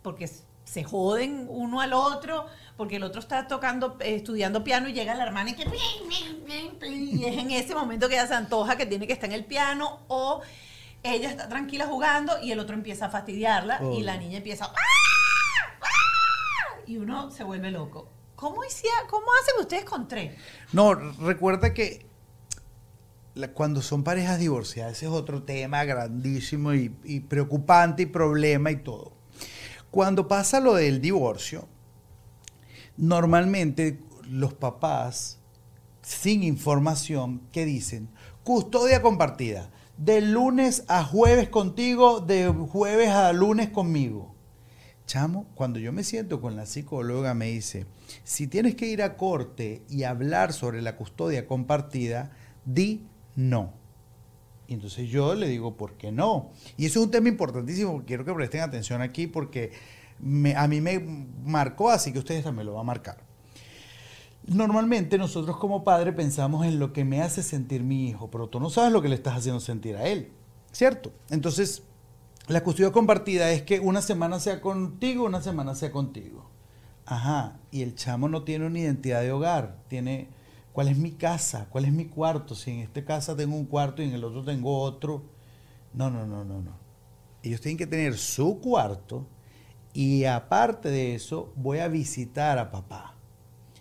[0.00, 0.30] porque
[0.68, 2.46] se joden uno al otro,
[2.76, 5.64] porque el otro está tocando, eh, estudiando piano y llega la hermana y que...
[6.86, 9.46] Y es en ese momento que ella se antoja que tiene que estar en el
[9.46, 10.42] piano o
[11.02, 14.70] ella está tranquila jugando y el otro empieza a fastidiarla y la niña empieza...
[16.86, 18.10] Y uno se vuelve loco.
[18.36, 18.60] ¿Cómo,
[19.08, 20.34] ¿Cómo hacen ustedes con tres?
[20.72, 22.06] No, recuerda que
[23.54, 29.17] cuando son parejas divorciadas, ese es otro tema grandísimo y preocupante y problema y todo.
[29.90, 31.66] Cuando pasa lo del divorcio,
[32.96, 35.38] normalmente los papás,
[36.02, 38.08] sin información, ¿qué dicen?
[38.44, 39.70] Custodia compartida.
[39.96, 44.34] De lunes a jueves contigo, de jueves a lunes conmigo.
[45.06, 47.86] Chamo, cuando yo me siento con la psicóloga, me dice,
[48.24, 52.30] si tienes que ir a corte y hablar sobre la custodia compartida,
[52.66, 53.72] di no.
[54.68, 56.50] Y entonces yo le digo, ¿por qué no?
[56.76, 59.72] Y eso es un tema importantísimo, quiero que presten atención aquí porque
[60.54, 60.98] a mí me
[61.44, 63.16] marcó, así que ustedes también lo van a marcar.
[64.46, 68.60] Normalmente nosotros como padre pensamos en lo que me hace sentir mi hijo, pero tú
[68.60, 70.32] no sabes lo que le estás haciendo sentir a él,
[70.70, 71.12] ¿cierto?
[71.30, 71.82] Entonces,
[72.46, 76.48] la custodia compartida es que una semana sea contigo, una semana sea contigo.
[77.06, 80.28] Ajá, y el chamo no tiene una identidad de hogar, tiene
[80.78, 81.66] ¿Cuál es mi casa?
[81.70, 82.54] ¿Cuál es mi cuarto?
[82.54, 85.24] Si en esta casa tengo un cuarto y en el otro tengo otro.
[85.92, 86.70] No, no, no, no, no.
[87.42, 89.26] Ellos tienen que tener su cuarto
[89.92, 93.16] y aparte de eso voy a visitar a papá.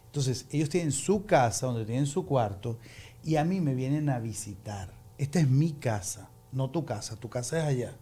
[0.08, 2.80] Entonces, ellos tienen su casa donde tienen su cuarto
[3.24, 4.92] y a mí me vienen a visitar.
[5.20, 7.16] Esta es mi casa, no tu casa.
[7.16, 7.96] Tu casa es allá.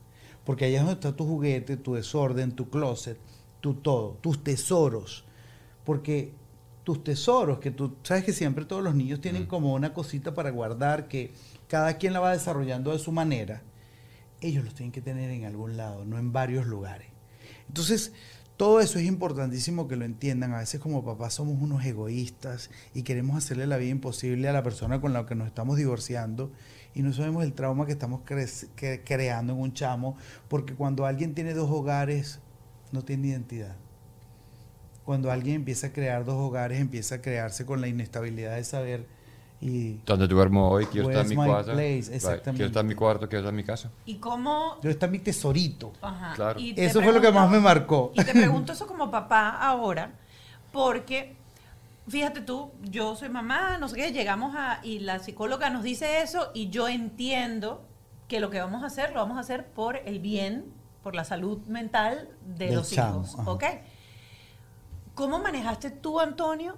[0.46, 3.20] Porque allá es donde está tu juguete, tu desorden, tu closet,
[3.60, 5.26] tu todo, tus tesoros.
[5.84, 6.34] Porque
[6.86, 10.52] tus tesoros, que tú sabes que siempre todos los niños tienen como una cosita para
[10.52, 11.34] guardar, que
[11.68, 13.64] cada quien la va desarrollando de su manera,
[14.40, 17.08] ellos los tienen que tener en algún lado, no en varios lugares.
[17.68, 18.14] Entonces,
[18.56, 20.54] todo eso es importantísimo que lo entiendan.
[20.54, 24.62] A veces como papás somos unos egoístas y queremos hacerle la vida imposible a la
[24.62, 26.52] persona con la que nos estamos divorciando
[26.94, 30.16] y no sabemos el trauma que estamos creando en un chamo,
[30.48, 32.40] porque cuando alguien tiene dos hogares,
[32.92, 33.76] no tiene identidad
[35.06, 39.06] cuando alguien empieza a crear dos hogares, empieza a crearse con la inestabilidad de saber
[39.62, 40.86] y ¿Dónde duermo hoy?
[40.86, 41.80] Quiero estar en mi cuarto.
[41.80, 42.51] Exactamente.
[42.51, 43.89] Quiero estar en mi cuarto, quiero estar en mi casa.
[44.06, 44.78] ¿Y cómo?
[44.82, 45.93] Yo está mi tesorito.
[46.01, 46.34] Ajá.
[46.36, 46.60] Claro.
[46.60, 48.12] eso fue lo que más me marcó.
[48.14, 50.12] Y te pregunto eso como papá ahora,
[50.72, 51.36] porque
[52.08, 56.22] fíjate tú, yo soy mamá, no sé qué, llegamos a y la psicóloga nos dice
[56.22, 57.86] eso y yo entiendo
[58.28, 60.66] que lo que vamos a hacer lo vamos a hacer por el bien,
[61.01, 63.64] por la salud mental de los hijos, ¿ok?
[65.16, 66.78] ¿Cómo manejaste tú, Antonio?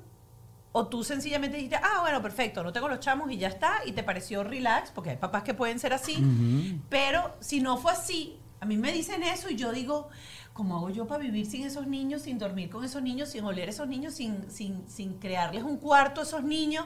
[0.72, 3.94] O tú sencillamente dijiste, ah, bueno, perfecto, no tengo los chamos y ya está, y
[3.94, 8.40] te pareció relax, porque hay papás que pueden ser así, pero si no fue así,
[8.60, 10.10] a mí me dicen eso y yo digo,
[10.54, 13.70] ¿cómo hago yo para vivir sin esos niños, sin dormir con esos niños, sin oler
[13.70, 16.86] a esos niños, sin, sin, sin crearles un cuarto a esos niños?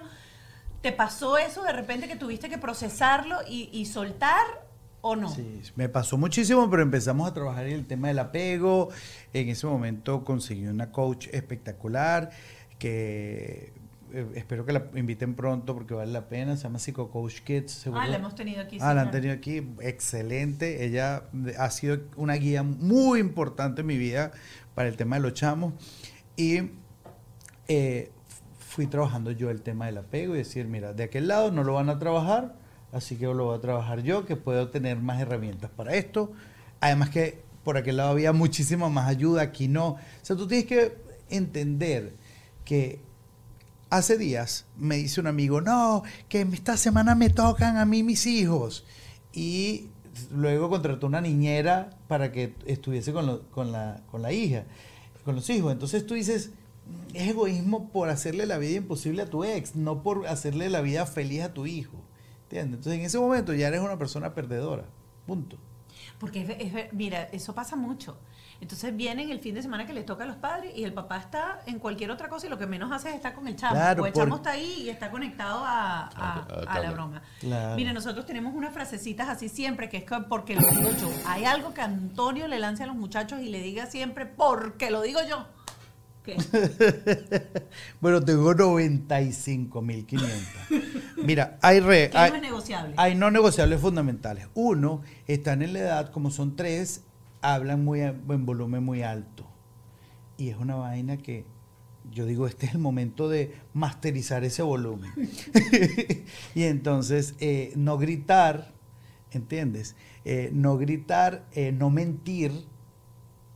[0.82, 4.46] ¿Te pasó eso de repente que tuviste que procesarlo y, y soltar?
[5.02, 5.30] ¿O no?
[5.30, 8.90] Sí, me pasó muchísimo, pero empezamos a trabajar en el tema del apego.
[9.34, 12.30] En ese momento conseguí una coach espectacular
[12.78, 13.74] que
[14.14, 16.56] eh, espero que la inviten pronto porque vale la pena.
[16.56, 17.88] Se llama Psycho Coach Kids.
[17.94, 18.78] Ah, la hemos tenido aquí.
[18.80, 19.68] Ah, la han tenido aquí.
[19.80, 20.86] Excelente.
[20.86, 21.24] Ella
[21.58, 24.32] ha sido una guía muy importante en mi vida
[24.76, 25.74] para el tema de los chamos.
[26.36, 26.72] Y
[27.68, 28.12] eh,
[28.60, 31.74] fui trabajando yo el tema del apego y decir, mira, de aquel lado no lo
[31.74, 32.61] van a trabajar
[32.92, 36.32] así que lo voy a trabajar yo, que puedo tener más herramientas para esto.
[36.80, 39.90] Además que por aquel lado había muchísima más ayuda, aquí no.
[39.90, 40.98] O sea, tú tienes que
[41.30, 42.16] entender
[42.66, 43.00] que
[43.90, 48.26] hace días me dice un amigo, no, que esta semana me tocan a mí mis
[48.26, 48.86] hijos.
[49.34, 49.90] Y
[50.32, 54.66] luego contrató una niñera para que estuviese con, con, la, con la hija,
[55.24, 55.72] con los hijos.
[55.72, 56.52] Entonces tú dices,
[57.14, 61.06] es egoísmo por hacerle la vida imposible a tu ex, no por hacerle la vida
[61.06, 62.02] feliz a tu hijo.
[62.52, 62.80] ¿Entiendes?
[62.80, 64.84] Entonces en ese momento ya eres una persona perdedora.
[65.26, 65.58] Punto.
[66.20, 68.18] Porque mira, eso pasa mucho.
[68.60, 71.18] Entonces vienen el fin de semana que les toca a los padres y el papá
[71.18, 73.80] está en cualquier otra cosa y lo que menos hace es estar con el chamo.
[74.02, 76.46] o el chamo está ahí y está conectado a,
[76.82, 77.22] la broma.
[77.78, 81.10] Mira, nosotros tenemos unas frasecitas así siempre, que es porque lo digo yo.
[81.26, 85.02] Hay algo que Antonio le lance a los muchachos y le diga siempre, porque lo
[85.02, 85.48] digo yo.
[86.24, 86.38] ¿Qué?
[88.02, 90.22] bueno, tengo 95.500.
[91.24, 92.94] Mira, hay, re, hay, no negociables?
[92.98, 94.48] hay no negociables fundamentales.
[94.54, 97.04] Uno, están en la edad, como son tres,
[97.42, 99.48] hablan muy en volumen muy alto.
[100.38, 101.46] Y es una vaina que
[102.10, 105.12] yo digo, este es el momento de masterizar ese volumen.
[106.56, 108.74] y entonces, eh, no gritar,
[109.32, 109.96] ¿entiendes?
[110.26, 112.52] Eh, no gritar, eh, no mentir.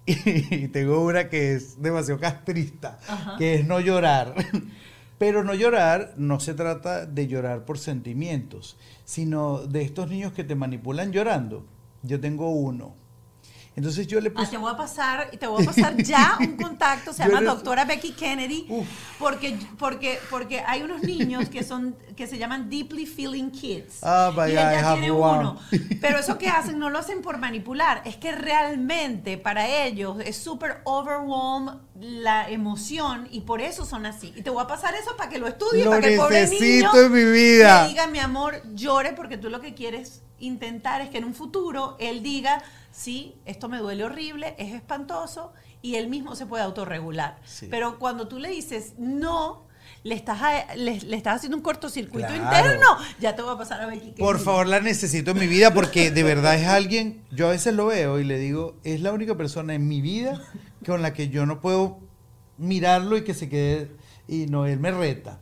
[0.52, 3.00] y tengo una que es demasiado castrista,
[3.38, 4.36] que es no llorar.
[5.18, 10.44] Pero no llorar no se trata de llorar por sentimientos, sino de estos niños que
[10.44, 11.66] te manipulan llorando.
[12.04, 13.05] Yo tengo uno
[13.76, 14.48] entonces yo le puse...
[14.48, 17.84] Ah, te voy a pasar, te voy a pasar ya un contacto, se llama doctora
[17.84, 18.68] Becky Kennedy,
[19.20, 24.00] porque, porque, porque hay unos niños que son, que se llaman Deeply Feeling Kids.
[24.02, 25.60] Ah, y ella tiene uno.
[26.02, 30.38] Pero eso que hacen no lo hacen por manipular, es que realmente para ellos es
[30.38, 34.34] súper overwhelm la emoción y por eso son así.
[34.38, 36.96] Y te voy a pasar eso para que lo estudies, para que el pobre niño
[36.96, 37.88] en mi vida.
[37.88, 41.96] diga, mi amor, llore porque tú lo que quieres intentar es que en un futuro
[42.00, 42.62] él diga,
[42.96, 47.38] sí, esto me duele horrible, es espantoso, y él mismo se puede autorregular.
[47.70, 49.68] Pero cuando tú le dices no,
[50.04, 50.40] le estás,
[50.78, 54.12] le, estás haciendo un cortocircuito interno, ya te voy a pasar a Becky.
[54.12, 57.74] Por favor, la necesito en mi vida porque de verdad es alguien, yo a veces
[57.74, 60.42] lo veo y le digo, es la única persona en mi vida
[60.86, 62.00] con la que yo no puedo
[62.58, 63.92] mirarlo y que se quede,
[64.28, 65.40] y no, él me reta.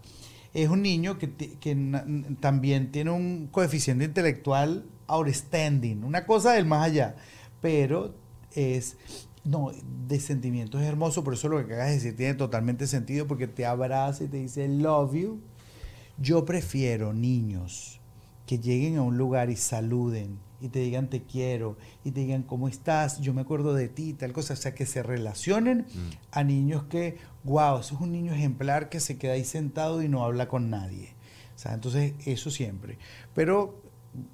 [0.54, 6.86] Es un niño que, que también tiene un coeficiente intelectual outstanding, una cosa del más
[6.86, 7.16] allá
[7.64, 8.14] pero
[8.52, 8.98] es,
[9.46, 9.72] no,
[10.06, 13.48] de sentimientos es hermoso, por eso lo que acabas de decir tiene totalmente sentido, porque
[13.48, 15.40] te abraza y te dice love you.
[16.18, 18.02] Yo prefiero niños
[18.46, 22.44] que lleguen a un lugar y saluden y te digan te quiero y te digan
[22.44, 26.10] cómo estás, yo me acuerdo de ti, tal cosa, o sea, que se relacionen mm.
[26.32, 30.10] a niños que, wow, eso es un niño ejemplar que se queda ahí sentado y
[30.10, 31.14] no habla con nadie.
[31.56, 32.98] O sea, entonces eso siempre.
[33.34, 33.83] Pero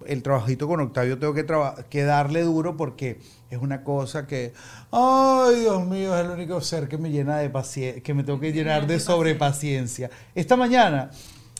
[0.05, 1.45] el trabajito con Octavio tengo que,
[1.89, 3.19] que darle duro porque
[3.49, 4.53] es una cosa que,
[4.91, 8.39] ay Dios mío, es el único ser que me llena de paciencia, que me tengo
[8.39, 10.09] que llenar de sobrepaciencia.
[10.35, 11.11] Esta mañana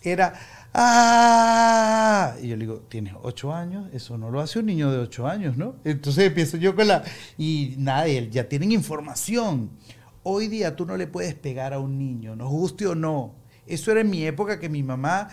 [0.03, 0.33] era,
[0.73, 4.99] ah, y yo le digo, tienes ocho años, eso no lo hace un niño de
[4.99, 5.75] ocho años, ¿no?
[5.83, 7.03] Entonces empiezo yo con la,
[7.37, 9.71] y nada, ya tienen información.
[10.23, 13.38] Hoy día tú no le puedes pegar a un niño, nos guste o no.
[13.69, 15.29] Eso era en mi época que mi mamá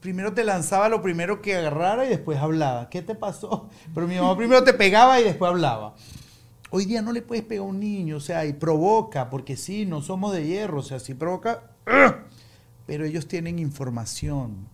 [0.00, 2.88] primero te lanzaba lo primero que agarrara y después hablaba.
[2.88, 3.68] ¿Qué te pasó?
[3.94, 5.96] Pero mi mamá primero te pegaba y después hablaba.
[6.70, 9.86] Hoy día no le puedes pegar a un niño, o sea, y provoca, porque sí,
[9.86, 11.62] no somos de hierro, o sea, sí provoca,
[12.86, 14.68] pero ellos tienen información.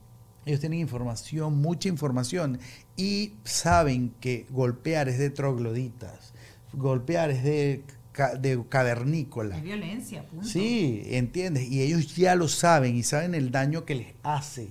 [0.45, 2.59] Ellos tienen información, mucha información,
[2.97, 6.35] y saben que golpear es de trogloditas,
[6.73, 7.85] golpear es de
[8.39, 9.57] de cavernícola.
[9.57, 10.47] Es violencia, punto.
[10.47, 11.69] Sí, entiendes.
[11.69, 14.69] Y ellos ya lo saben y saben el daño que les hace.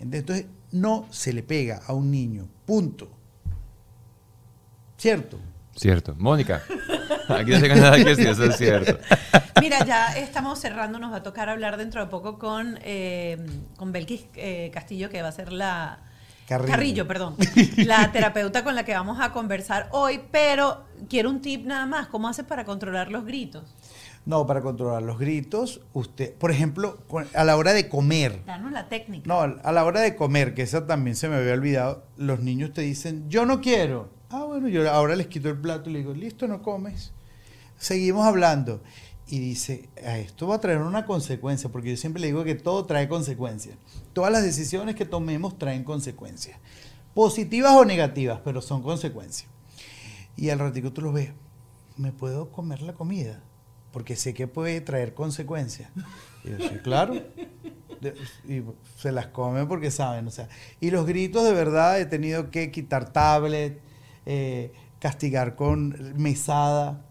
[0.00, 3.10] Entonces, no se le pega a un niño, punto.
[4.96, 5.38] ¿Cierto?
[5.76, 6.14] Cierto.
[6.18, 6.62] Mónica,
[7.28, 8.98] aquí no tengo nada que decir, eso es cierto.
[9.60, 13.38] Mira, ya estamos cerrando, nos va a tocar hablar dentro de poco con, eh,
[13.76, 16.00] con Belkis eh, Castillo, que va a ser la,
[16.48, 17.06] Carrillo.
[17.06, 17.36] perdón.
[17.76, 22.08] La terapeuta con la que vamos a conversar hoy, pero quiero un tip nada más.
[22.08, 23.64] ¿Cómo haces para controlar los gritos?
[24.24, 26.98] No, para controlar los gritos, usted, por ejemplo,
[27.34, 28.42] a la hora de comer.
[28.44, 29.26] Danos la técnica.
[29.26, 32.72] No, a la hora de comer, que esa también se me había olvidado, los niños
[32.72, 34.10] te dicen, yo no quiero.
[34.30, 37.12] Ah, bueno, yo ahora les quito el plato y le digo, listo, no comes.
[37.78, 38.82] Seguimos hablando
[39.30, 42.86] y dice, esto va a traer una consecuencia, porque yo siempre le digo que todo
[42.86, 43.76] trae consecuencias.
[44.14, 46.58] Todas las decisiones que tomemos traen consecuencias,
[47.14, 49.50] positivas o negativas, pero son consecuencias.
[50.36, 51.32] Y al ratico tú lo ves,
[51.98, 53.42] ¿me puedo comer la comida?
[53.92, 55.90] Porque sé que puede traer consecuencias.
[56.44, 57.14] Y yo, sí, claro.
[58.48, 58.62] y
[58.96, 60.48] se las comen porque saben, o sea.
[60.80, 63.80] Y los gritos, de verdad, he tenido que quitar tablet,
[64.24, 67.04] eh, castigar con mesada.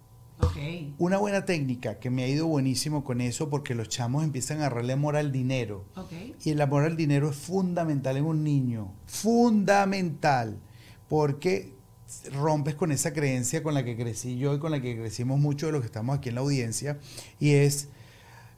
[0.99, 4.67] Una buena técnica que me ha ido buenísimo con eso porque los chamos empiezan a
[4.67, 5.85] agarrarle amor al dinero.
[6.43, 8.93] Y el amor al dinero es fundamental en un niño.
[9.05, 10.59] Fundamental.
[11.07, 11.73] Porque
[12.33, 15.67] rompes con esa creencia con la que crecí yo y con la que crecimos muchos
[15.67, 16.99] de los que estamos aquí en la audiencia.
[17.39, 17.89] Y es,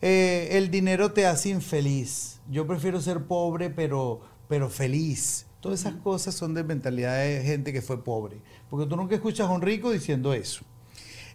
[0.02, 2.40] eh, el dinero te hace infeliz.
[2.50, 5.46] Yo prefiero ser pobre pero, pero feliz.
[5.60, 8.42] Todas esas cosas son de mentalidad de gente que fue pobre.
[8.70, 10.64] Porque tú nunca escuchas a un rico diciendo eso.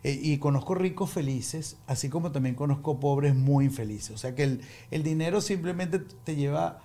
[0.04, 4.10] Eh, y conozco ricos felices, así como también conozco pobres muy infelices.
[4.10, 6.80] O sea que el, el dinero simplemente te lleva,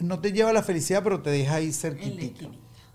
[0.00, 2.48] no te lleva a la felicidad, pero te deja ahí cerquita.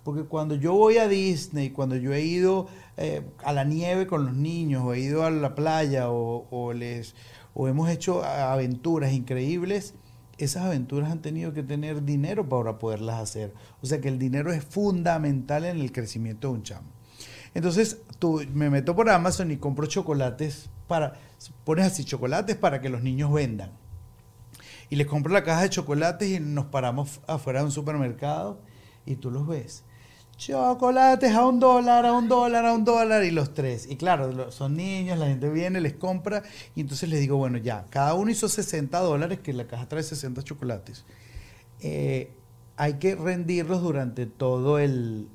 [0.03, 2.67] Porque cuando yo voy a Disney, cuando yo he ido
[2.97, 7.15] eh, a la nieve con los niños, o he ido a la playa, o, les,
[7.53, 9.93] o hemos hecho aventuras increíbles,
[10.37, 13.53] esas aventuras han tenido que tener dinero para poderlas hacer.
[13.81, 16.98] O sea que el dinero es fundamental en el crecimiento de un chamo.
[17.53, 21.13] Entonces, tú, me meto por Amazon y compro chocolates para,
[21.63, 23.71] pones así, chocolates para que los niños vendan.
[24.89, 28.59] Y les compro la caja de chocolates y nos paramos afuera de un supermercado
[29.05, 29.83] y tú los ves.
[30.37, 33.85] Chocolates a un dólar, a un dólar, a un dólar y los tres.
[33.89, 36.43] Y claro, son niños, la gente viene, les compra
[36.75, 40.01] y entonces les digo, bueno, ya, cada uno hizo 60 dólares, que la caja trae
[40.01, 41.03] 60 chocolates.
[41.81, 42.38] Eh,
[42.79, 45.27] hay que rendirlos durante todo el,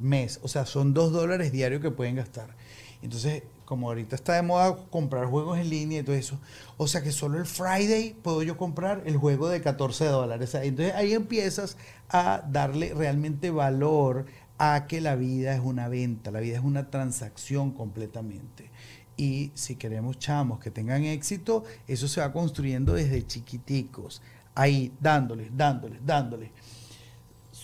[0.00, 0.40] mes.
[0.42, 2.56] O sea, son dos dólares diarios que pueden gastar.
[3.00, 6.40] Entonces, como ahorita está de moda comprar juegos en línea y todo eso,
[6.78, 10.52] o sea que solo el Friday puedo yo comprar el juego de 14 dólares.
[10.56, 11.76] Entonces ahí empiezas
[12.08, 14.26] a darle realmente valor
[14.58, 18.68] a que la vida es una venta, la vida es una transacción completamente.
[19.16, 24.22] Y si queremos chamos que tengan éxito, eso se va construyendo desde chiquiticos,
[24.56, 26.50] ahí dándoles, dándoles, dándoles.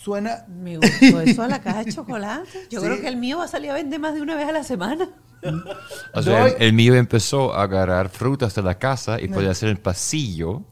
[0.06, 0.44] Suena.
[0.46, 2.68] Me gustó eso a la caja de chocolate.
[2.70, 4.52] Yo creo que el mío va a salir a vender más de una vez a
[4.52, 5.08] la semana.
[6.14, 9.78] O sea, el, mío empezó a agarrar frutas de la casa y podía hacer el
[9.78, 10.62] pasillo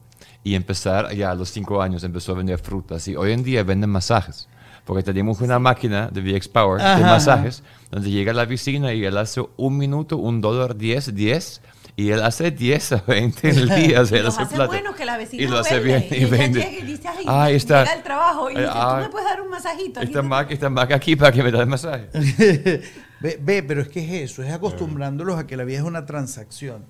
[0.44, 3.08] y empezar, ya a los cinco años empezó a vender frutas.
[3.08, 4.48] Y hoy en día venden masajes.
[4.84, 9.04] Porque tenemos una máquina de VX Power de masajes, donde llega a la piscina y
[9.04, 11.60] él hace un minuto, un dólar, diez, diez
[11.96, 14.02] y él hace 10 a 20 en el día.
[14.02, 16.78] y lo hace bueno que la vecina y lo hace bien y, vende.
[16.80, 20.00] y dice, ay, está, llega el trabajo y dice, tú me puedes dar un masajito.
[20.00, 22.08] Está Mac, está Mac aquí para que me dé el masaje.
[23.20, 26.04] ve, ve, pero es que es eso, es acostumbrándolos a que la vida es una
[26.04, 26.84] transacción.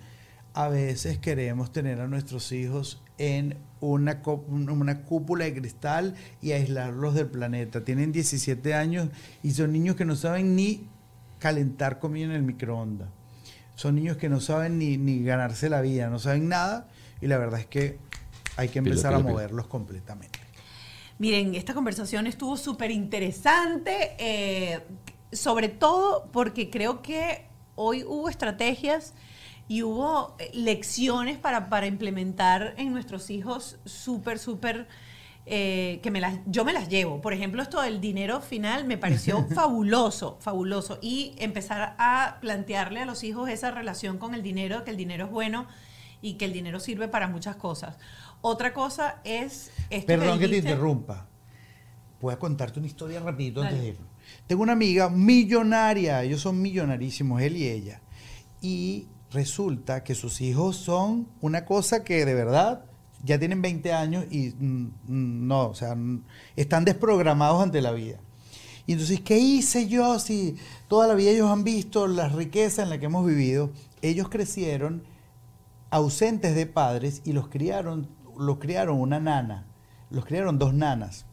[0.54, 7.14] A veces queremos tener a nuestros hijos en una, una cúpula de cristal y aislarlos
[7.14, 7.84] del planeta.
[7.84, 9.08] Tienen 17 años
[9.42, 10.88] y son niños que no saben ni
[11.40, 13.08] calentar comida en el microondas
[13.74, 16.88] son niños que no saben ni, ganarse la vida, no saben nada
[17.20, 17.98] y la verdad es que
[18.56, 20.38] hay que empezar a moverlos completamente.
[21.18, 24.80] Miren, esta conversación estuvo súper interesante, eh,
[25.32, 27.46] sobre todo porque creo que
[27.76, 29.14] hoy hubo estrategias
[29.68, 34.86] y hubo eh, lecciones para, para implementar en nuestros hijos súper, súper
[35.46, 37.20] eh, que me las, yo me las llevo.
[37.20, 40.98] Por ejemplo, esto del dinero final me pareció fabuloso, fabuloso.
[41.02, 45.26] Y empezar a plantearle a los hijos esa relación con el dinero, que el dinero
[45.26, 45.66] es bueno
[46.22, 47.98] y que el dinero sirve para muchas cosas.
[48.40, 49.70] Otra cosa es...
[50.06, 51.26] Perdón que, te interrumpa.
[52.22, 53.96] Voy a contarte una historia rapidito antes de
[54.46, 58.00] Tengo una amiga millonaria, ellos son millonarísimos, él y ella.
[58.62, 62.86] Y resulta que sus hijos son una cosa que de verdad
[63.24, 65.96] ya tienen 20 años y mm, mm, no, o sea,
[66.56, 68.18] están desprogramados ante la vida.
[68.86, 70.56] Y entonces, ¿qué hice yo si
[70.88, 73.70] toda la vida ellos han visto la riqueza en la que hemos vivido?
[74.02, 75.04] Ellos crecieron
[75.90, 78.08] ausentes de padres y los criaron,
[78.38, 79.66] los criaron una nana,
[80.10, 81.24] los criaron dos nanas.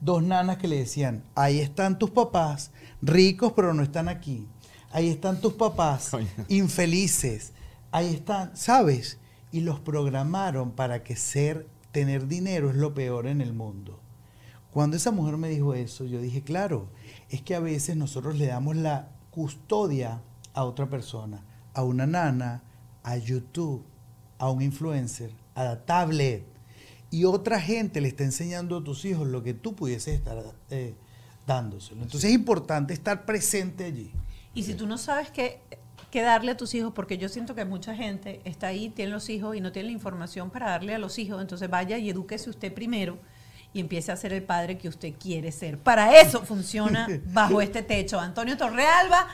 [0.00, 4.46] Dos nanas que le decían, ahí están tus papás, ricos pero no están aquí.
[4.90, 6.10] Ahí están tus papás,
[6.48, 7.52] infelices.
[7.92, 9.18] Ahí están, ¿sabes?
[9.56, 13.98] Y los programaron para que ser, tener dinero es lo peor en el mundo.
[14.70, 16.90] Cuando esa mujer me dijo eso, yo dije, claro,
[17.30, 20.20] es que a veces nosotros le damos la custodia
[20.52, 21.42] a otra persona,
[21.72, 22.64] a una nana,
[23.02, 23.82] a YouTube,
[24.36, 26.44] a un influencer, a la tablet.
[27.10, 30.36] Y otra gente le está enseñando a tus hijos lo que tú pudieses estar
[30.68, 30.94] eh,
[31.46, 32.02] dándoselo.
[32.02, 34.12] Entonces es importante estar presente allí.
[34.52, 35.62] Y si tú no sabes que
[36.10, 39.28] que darle a tus hijos, porque yo siento que mucha gente está ahí, tiene los
[39.28, 42.50] hijos y no tiene la información para darle a los hijos, entonces vaya y edúquese
[42.50, 43.18] usted primero
[43.72, 45.78] y empiece a ser el padre que usted quiere ser.
[45.78, 48.18] Para eso funciona bajo este techo.
[48.18, 49.28] Antonio Torrealba,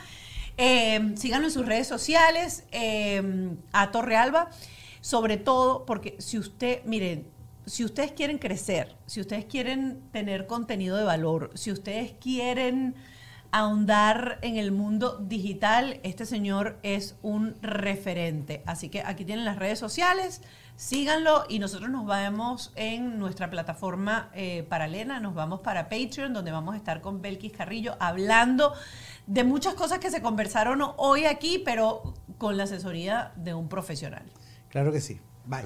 [0.57, 4.51] eh, síganlo en sus redes sociales, eh, a Torrealba,
[5.01, 7.27] sobre todo porque si usted, miren,
[7.67, 12.95] si ustedes quieren crecer, si ustedes quieren tener contenido de valor, si ustedes quieren
[13.53, 18.63] ahondar en el mundo digital, este señor es un referente.
[18.67, 20.41] Así que aquí tienen las redes sociales,
[20.75, 26.51] síganlo y nosotros nos vemos en nuestra plataforma eh, paralela, nos vamos para Patreon, donde
[26.51, 28.73] vamos a estar con Belkis Carrillo hablando
[29.27, 34.25] de muchas cosas que se conversaron hoy aquí, pero con la asesoría de un profesional.
[34.71, 35.21] Claro que sí.
[35.45, 35.65] Bye.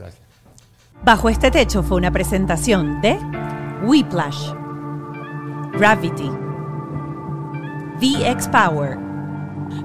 [1.04, 3.16] Bajo este techo fue una presentación de
[3.84, 4.52] Whiplash,
[5.78, 6.45] Gravity,
[7.98, 8.98] VX Power,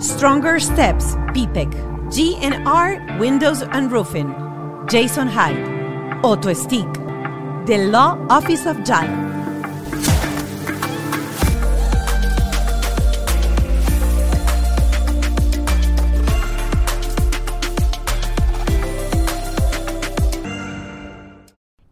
[0.01, 1.71] Stronger Steps, PPEC,
[2.09, 4.35] GNR Windows and Roofing,
[4.89, 6.91] Jason Hyde, Auto Stick,
[7.67, 9.07] The Law Office of JAL.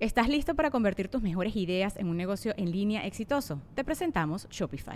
[0.01, 3.61] ¿Estás listo para convertir tus mejores ideas en un negocio en línea exitoso?
[3.73, 4.95] Te presentamos Shopify.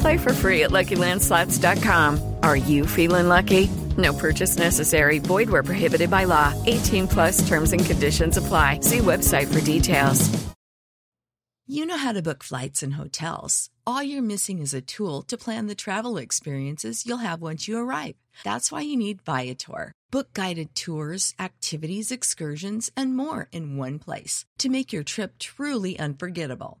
[0.00, 2.36] Play for free at LuckyLandSlots.com.
[2.42, 3.68] Are you feeling lucky?
[3.96, 5.18] No purchase necessary.
[5.18, 6.54] Void where prohibited by law.
[6.66, 8.80] 18 plus terms and conditions apply.
[8.80, 10.30] See website for details.
[11.66, 13.70] You know how to book flights and hotels.
[13.86, 17.78] All you're missing is a tool to plan the travel experiences you'll have once you
[17.78, 18.16] arrive.
[18.42, 19.92] That's why you need Viator.
[20.10, 25.96] Book guided tours, activities, excursions, and more in one place to make your trip truly
[25.96, 26.80] unforgettable.